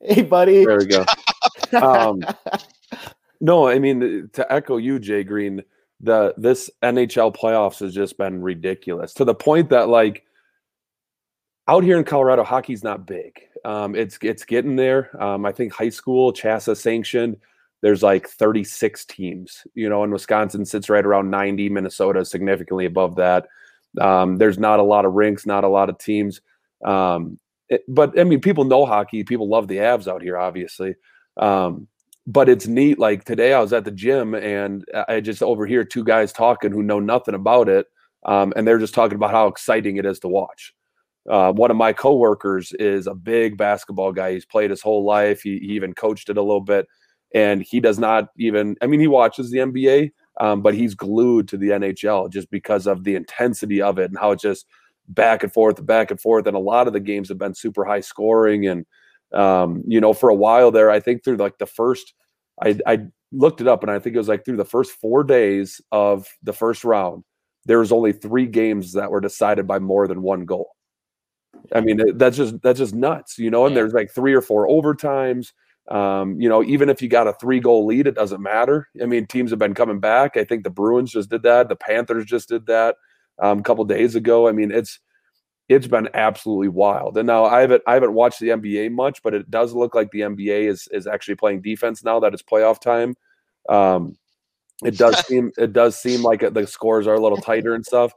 [0.00, 0.64] Hey, buddy.
[0.64, 1.04] There we go.
[1.80, 2.22] um,
[3.40, 5.62] no, I mean to echo you, Jay Green.
[6.02, 10.24] The this NHL playoffs has just been ridiculous to the point that like
[11.68, 13.40] out here in Colorado, hockey's not big.
[13.64, 15.10] Um, it's it's getting there.
[15.22, 17.36] Um, I think high school CHSAA sanctioned.
[17.82, 19.66] There's like 36 teams.
[19.74, 21.68] You know, and Wisconsin sits right around 90.
[21.68, 23.46] Minnesota significantly above that.
[24.00, 26.40] Um, there's not a lot of rinks, not a lot of teams.
[26.84, 27.38] Um,
[27.68, 29.24] it, but I mean, people know hockey.
[29.24, 30.96] People love the Avs out here, obviously.
[31.36, 31.88] Um,
[32.26, 32.98] but it's neat.
[32.98, 36.82] Like today, I was at the gym and I just overhear two guys talking who
[36.82, 37.86] know nothing about it,
[38.24, 40.74] um, and they're just talking about how exciting it is to watch.
[41.28, 44.32] Uh, one of my coworkers is a big basketball guy.
[44.32, 45.42] He's played his whole life.
[45.42, 46.86] He, he even coached it a little bit,
[47.34, 48.76] and he does not even.
[48.82, 52.86] I mean, he watches the NBA, um, but he's glued to the NHL just because
[52.86, 54.66] of the intensity of it and how it just
[55.08, 56.46] back and forth, back and forth.
[56.46, 58.66] And a lot of the games have been super high scoring.
[58.66, 58.86] And,
[59.34, 62.14] um, you know, for a while there, I think through like the first,
[62.62, 65.24] I, I looked it up and I think it was like through the first four
[65.24, 67.24] days of the first round,
[67.64, 70.70] there was only three games that were decided by more than one goal.
[71.74, 73.66] I mean, that's just that's just nuts, you know.
[73.66, 75.52] And there's like three or four overtimes.
[75.88, 78.88] Um, you know, even if you got a three goal lead, it doesn't matter.
[79.00, 80.36] I mean, teams have been coming back.
[80.36, 81.68] I think the Bruins just did that.
[81.68, 82.96] The Panthers just did that
[83.40, 84.48] um, a couple days ago.
[84.48, 84.98] I mean, it's
[85.74, 87.16] it's been absolutely wild.
[87.16, 90.10] And now I haven't I haven't watched the NBA much, but it does look like
[90.10, 93.14] the NBA is is actually playing defense now that it's playoff time.
[93.68, 94.16] Um,
[94.84, 98.12] it does seem it does seem like the scores are a little tighter and stuff.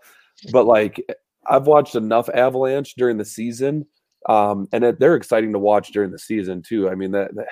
[0.51, 1.01] But like
[1.47, 3.85] I've watched enough Avalanche during the season
[4.27, 6.89] um, and it, they're exciting to watch during the season too.
[6.89, 7.47] I mean that, that,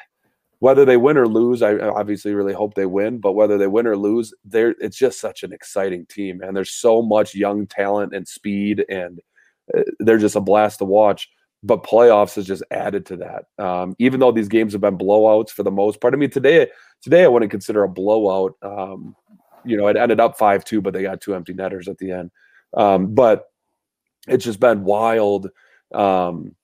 [0.59, 3.19] whether they win or lose, I obviously really hope they win.
[3.19, 6.71] But whether they win or lose, they're it's just such an exciting team, and there's
[6.71, 9.19] so much young talent and speed, and
[9.99, 11.29] they're just a blast to watch.
[11.65, 13.45] But playoffs has just added to that.
[13.57, 16.13] Um, even though these games have been blowouts for the most part.
[16.13, 16.67] I mean, today
[17.01, 18.55] today I wouldn't consider a blowout.
[18.61, 19.15] Um,
[19.63, 22.11] you know, it ended up five two, but they got two empty netters at the
[22.11, 22.31] end.
[22.75, 23.45] Um, but
[24.27, 25.49] it's just been wild.
[25.93, 26.55] Um,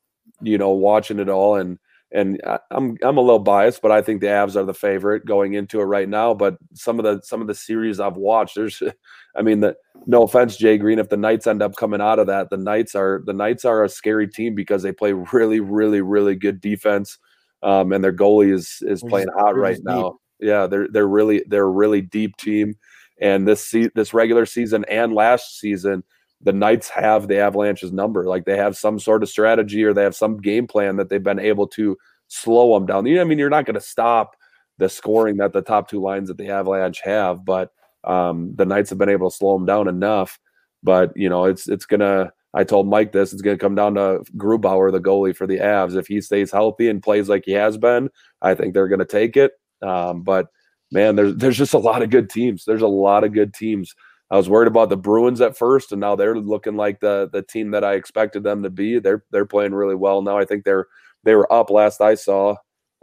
[0.41, 1.79] you know, watching it all and
[2.11, 2.41] and
[2.71, 5.79] I'm I'm a little biased, but I think the Avs are the favorite going into
[5.79, 6.33] it right now.
[6.33, 8.81] But some of the some of the series I've watched, there's,
[9.35, 9.75] I mean, the
[10.07, 12.95] no offense, Jay Green, if the Knights end up coming out of that, the Knights
[12.95, 17.19] are the Knights are a scary team because they play really, really, really good defense,
[17.61, 20.19] um, and their goalie is is playing hot right now.
[20.39, 22.75] Yeah, they're they're really they're a really deep team,
[23.21, 26.03] and this se- this regular season and last season
[26.41, 28.25] the Knights have the Avalanche's number.
[28.25, 31.21] Like they have some sort of strategy or they have some game plan that they've
[31.21, 33.05] been able to slow them down.
[33.05, 34.35] You know, I mean, you're not going to stop
[34.77, 37.71] the scoring that the top two lines that the Avalanche have, but
[38.05, 40.39] um, the Knights have been able to slow them down enough.
[40.81, 42.31] But you know, it's it's gonna.
[42.53, 43.33] I told Mike this.
[43.33, 45.97] It's gonna come down to Grubauer, the goalie for the Avs.
[45.97, 48.09] If he stays healthy and plays like he has been,
[48.41, 49.51] I think they're gonna take it.
[49.81, 50.47] Um, but
[50.91, 52.63] man, there's there's just a lot of good teams.
[52.63, 53.93] There's a lot of good teams.
[54.31, 57.41] I was worried about the Bruins at first, and now they're looking like the the
[57.41, 58.99] team that I expected them to be.
[58.99, 60.37] They're they're playing really well now.
[60.37, 60.87] I think they're
[61.23, 62.55] they were up last I saw.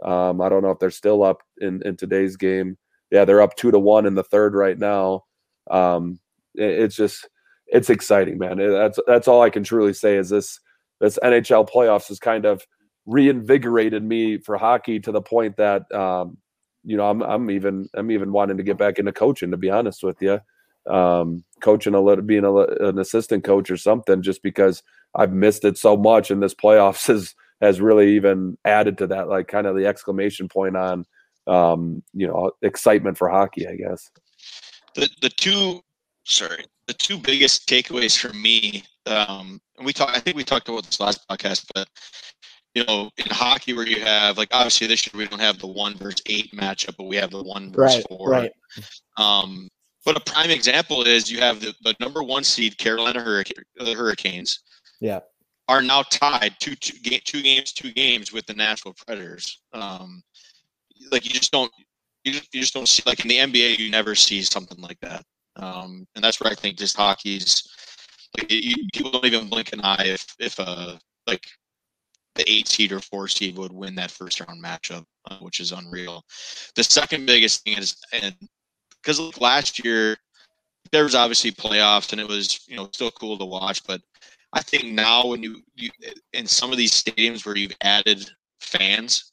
[0.03, 2.77] Um, I don't know if they're still up in in today's game.
[3.11, 5.25] Yeah, they're up two to one in the third right now.
[5.69, 6.19] Um,
[6.55, 7.27] it, it's just
[7.67, 8.59] it's exciting, man.
[8.59, 10.59] It, that's that's all I can truly say is this
[11.01, 12.65] this NHL playoffs has kind of
[13.05, 16.37] reinvigorated me for hockey to the point that um,
[16.85, 19.51] you know I'm I'm even I'm even wanting to get back into coaching.
[19.51, 20.39] To be honest with you
[20.89, 24.83] um, coaching a little, being a, an assistant coach or something, just because
[25.15, 29.29] I've missed it so much, and this playoffs has has really even added to that,
[29.29, 31.05] like kind of the exclamation point on,
[31.47, 34.09] um, you know, excitement for hockey, I guess.
[34.95, 35.81] The the two,
[36.25, 40.69] sorry, the two biggest takeaways for me, um, and we talked, I think we talked
[40.69, 41.87] about this last podcast, but
[42.75, 45.67] you know, in hockey where you have like obviously this year we don't have the
[45.67, 48.29] one versus eight matchup, but we have the one versus right, four.
[48.29, 48.51] Right.
[49.17, 49.67] Um,
[50.07, 53.93] but a prime example is you have the, the number one seed Carolina Hurricane, the
[53.93, 54.61] Hurricanes.
[55.01, 55.19] Yeah.
[55.67, 59.59] Are now tied two, two, two games, two games with the Nashville Predators.
[59.73, 60.23] Um,
[61.11, 61.69] like you just don't,
[62.23, 64.97] you just, you just don't see like in the NBA, you never see something like
[65.01, 65.25] that.
[65.57, 67.67] Um, and that's where I think just hockey's
[68.37, 70.95] like you, people don't even blink an eye if if uh
[71.25, 71.45] like
[72.35, 75.73] the eight seed or four seed would win that first round matchup, uh, which is
[75.73, 76.23] unreal.
[76.75, 78.35] The second biggest thing is, and
[79.07, 80.17] because last year
[80.91, 84.01] there was obviously playoffs and it was you know still cool to watch, but
[84.53, 85.89] I think now when you, you
[86.33, 88.29] in some of these stadiums where you've added
[88.59, 89.31] fans,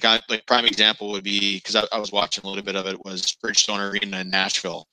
[0.00, 2.86] got like prime example would be because I, I, was watching a little bit of
[2.86, 4.88] it was Bridgestone Arena in Nashville.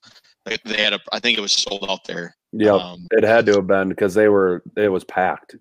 [0.45, 2.35] They had a, I think it was sold out there.
[2.51, 5.55] Yeah, um, it had to have been because they were it was packed.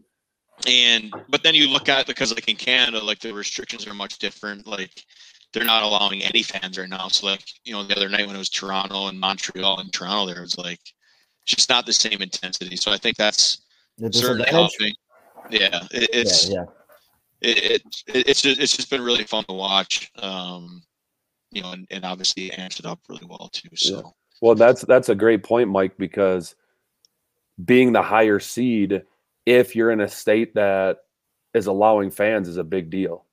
[0.66, 4.18] And but then you look at because like in Canada, like the restrictions are much
[4.18, 4.66] different.
[4.66, 5.04] Like
[5.52, 7.08] they're not allowing any fans right now.
[7.08, 10.32] So like you know the other night when it was Toronto and Montreal and Toronto,
[10.32, 10.80] there was like
[11.46, 12.76] just not the same intensity.
[12.76, 13.62] So I think that's
[14.10, 14.94] certainly helping.
[15.50, 16.64] Yeah, it, it's yeah, yeah.
[17.42, 20.10] It, it, it's just it's just been really fun to watch.
[20.18, 20.82] Um,
[21.50, 23.68] you know, and, and obviously it up really well too.
[23.74, 23.96] So.
[23.96, 24.02] Yeah.
[24.40, 26.54] Well, that's that's a great point, Mike, because
[27.62, 29.02] being the higher seed,
[29.44, 30.98] if you're in a state that
[31.52, 33.26] is allowing fans, is a big deal.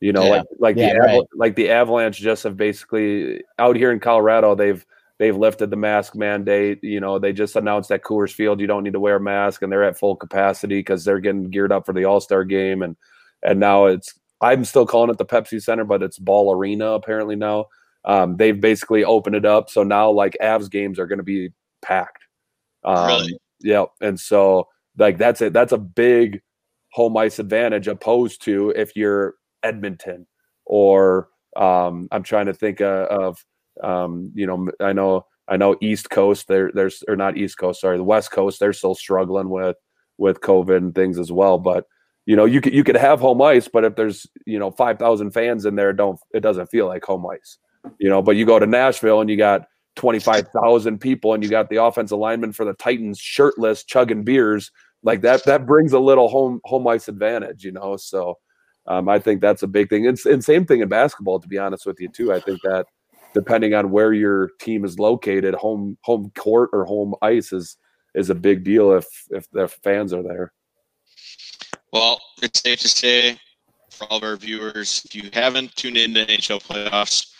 [0.00, 0.30] You know, yeah.
[0.30, 1.22] like like yeah, the right.
[1.34, 4.84] like the Avalanche just have basically out here in Colorado, they've
[5.18, 6.82] they've lifted the mask mandate.
[6.82, 9.60] You know, they just announced at Coors Field you don't need to wear a mask,
[9.60, 12.80] and they're at full capacity because they're getting geared up for the All Star game,
[12.82, 12.96] and
[13.42, 17.36] and now it's I'm still calling it the Pepsi Center, but it's Ball Arena apparently
[17.36, 17.66] now.
[18.06, 21.50] Um, they've basically opened it up, so now like Avs games are going to be
[21.82, 22.24] packed.
[22.84, 23.38] Um, really?
[23.60, 25.52] Yeah, and so like that's it.
[25.52, 26.40] That's a big
[26.92, 30.26] home ice advantage opposed to if you're Edmonton
[30.66, 33.44] or um, I'm trying to think uh, of
[33.82, 37.80] um, you know I know I know East Coast there there's or not East Coast
[37.80, 39.76] sorry the West Coast they're still struggling with
[40.18, 41.86] with COVID and things as well but
[42.26, 45.30] you know you could you could have home ice but if there's you know 5,000
[45.32, 47.58] fans in there don't it doesn't feel like home ice
[47.98, 51.68] you know but you go to Nashville and you got 25,000 people and you got
[51.68, 54.70] the offensive lineman for the Titans shirtless chugging beers
[55.02, 58.36] like that that brings a little home home ice advantage you know so
[58.90, 61.58] um, I think that's a big thing and, and same thing in basketball to be
[61.58, 62.86] honest with you too I think that
[63.34, 67.76] depending on where your team is located home home court or home ice is
[68.14, 70.52] is a big deal if if the fans are there
[71.92, 73.38] well it's safe to say
[73.90, 77.30] for all of our viewers if you haven't tuned in to NHL playoffs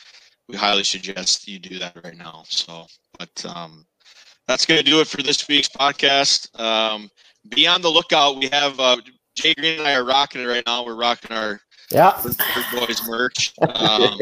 [0.51, 2.43] we highly suggest you do that right now.
[2.49, 2.87] So,
[3.19, 3.87] but um,
[4.49, 6.59] that's going to do it for this week's podcast.
[6.59, 7.09] Um,
[7.49, 8.39] be on the lookout.
[8.39, 8.97] We have uh,
[9.41, 10.85] Jay Green and I are rocking it right now.
[10.85, 11.61] We're rocking our
[11.91, 12.21] yeah
[12.73, 13.55] boys merch.
[13.63, 14.19] Um,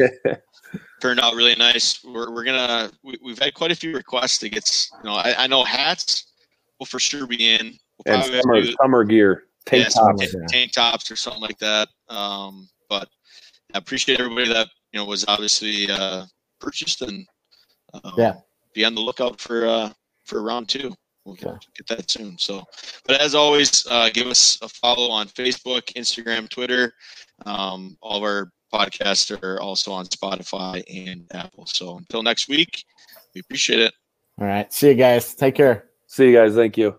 [1.01, 2.03] turned out really nice.
[2.03, 4.87] We're, we're gonna we, have had quite a few requests to get.
[5.03, 6.33] You know, I, I know hats
[6.79, 7.77] will for sure be in.
[8.05, 11.57] We'll and summer, do, summer gear, tank yeah, tops, tank, tank tops or something like
[11.59, 11.89] that.
[12.09, 13.09] Um, but
[13.73, 16.25] I appreciate everybody that you know was obviously uh,
[16.59, 17.25] purchased and
[17.93, 18.35] um, yeah,
[18.73, 19.91] be on the lookout for uh,
[20.25, 20.93] for round two.
[21.29, 21.65] We'll okay.
[21.77, 22.37] get, that soon.
[22.37, 22.63] So,
[23.05, 26.93] but as always, uh, give us a follow on Facebook, Instagram, Twitter.
[27.45, 31.65] Um, all of our podcasts are also on Spotify and Apple.
[31.65, 32.83] So until next week,
[33.33, 33.93] we appreciate it.
[34.39, 34.71] All right.
[34.73, 35.35] See you guys.
[35.35, 35.89] Take care.
[36.07, 36.55] See you guys.
[36.55, 36.95] Thank you.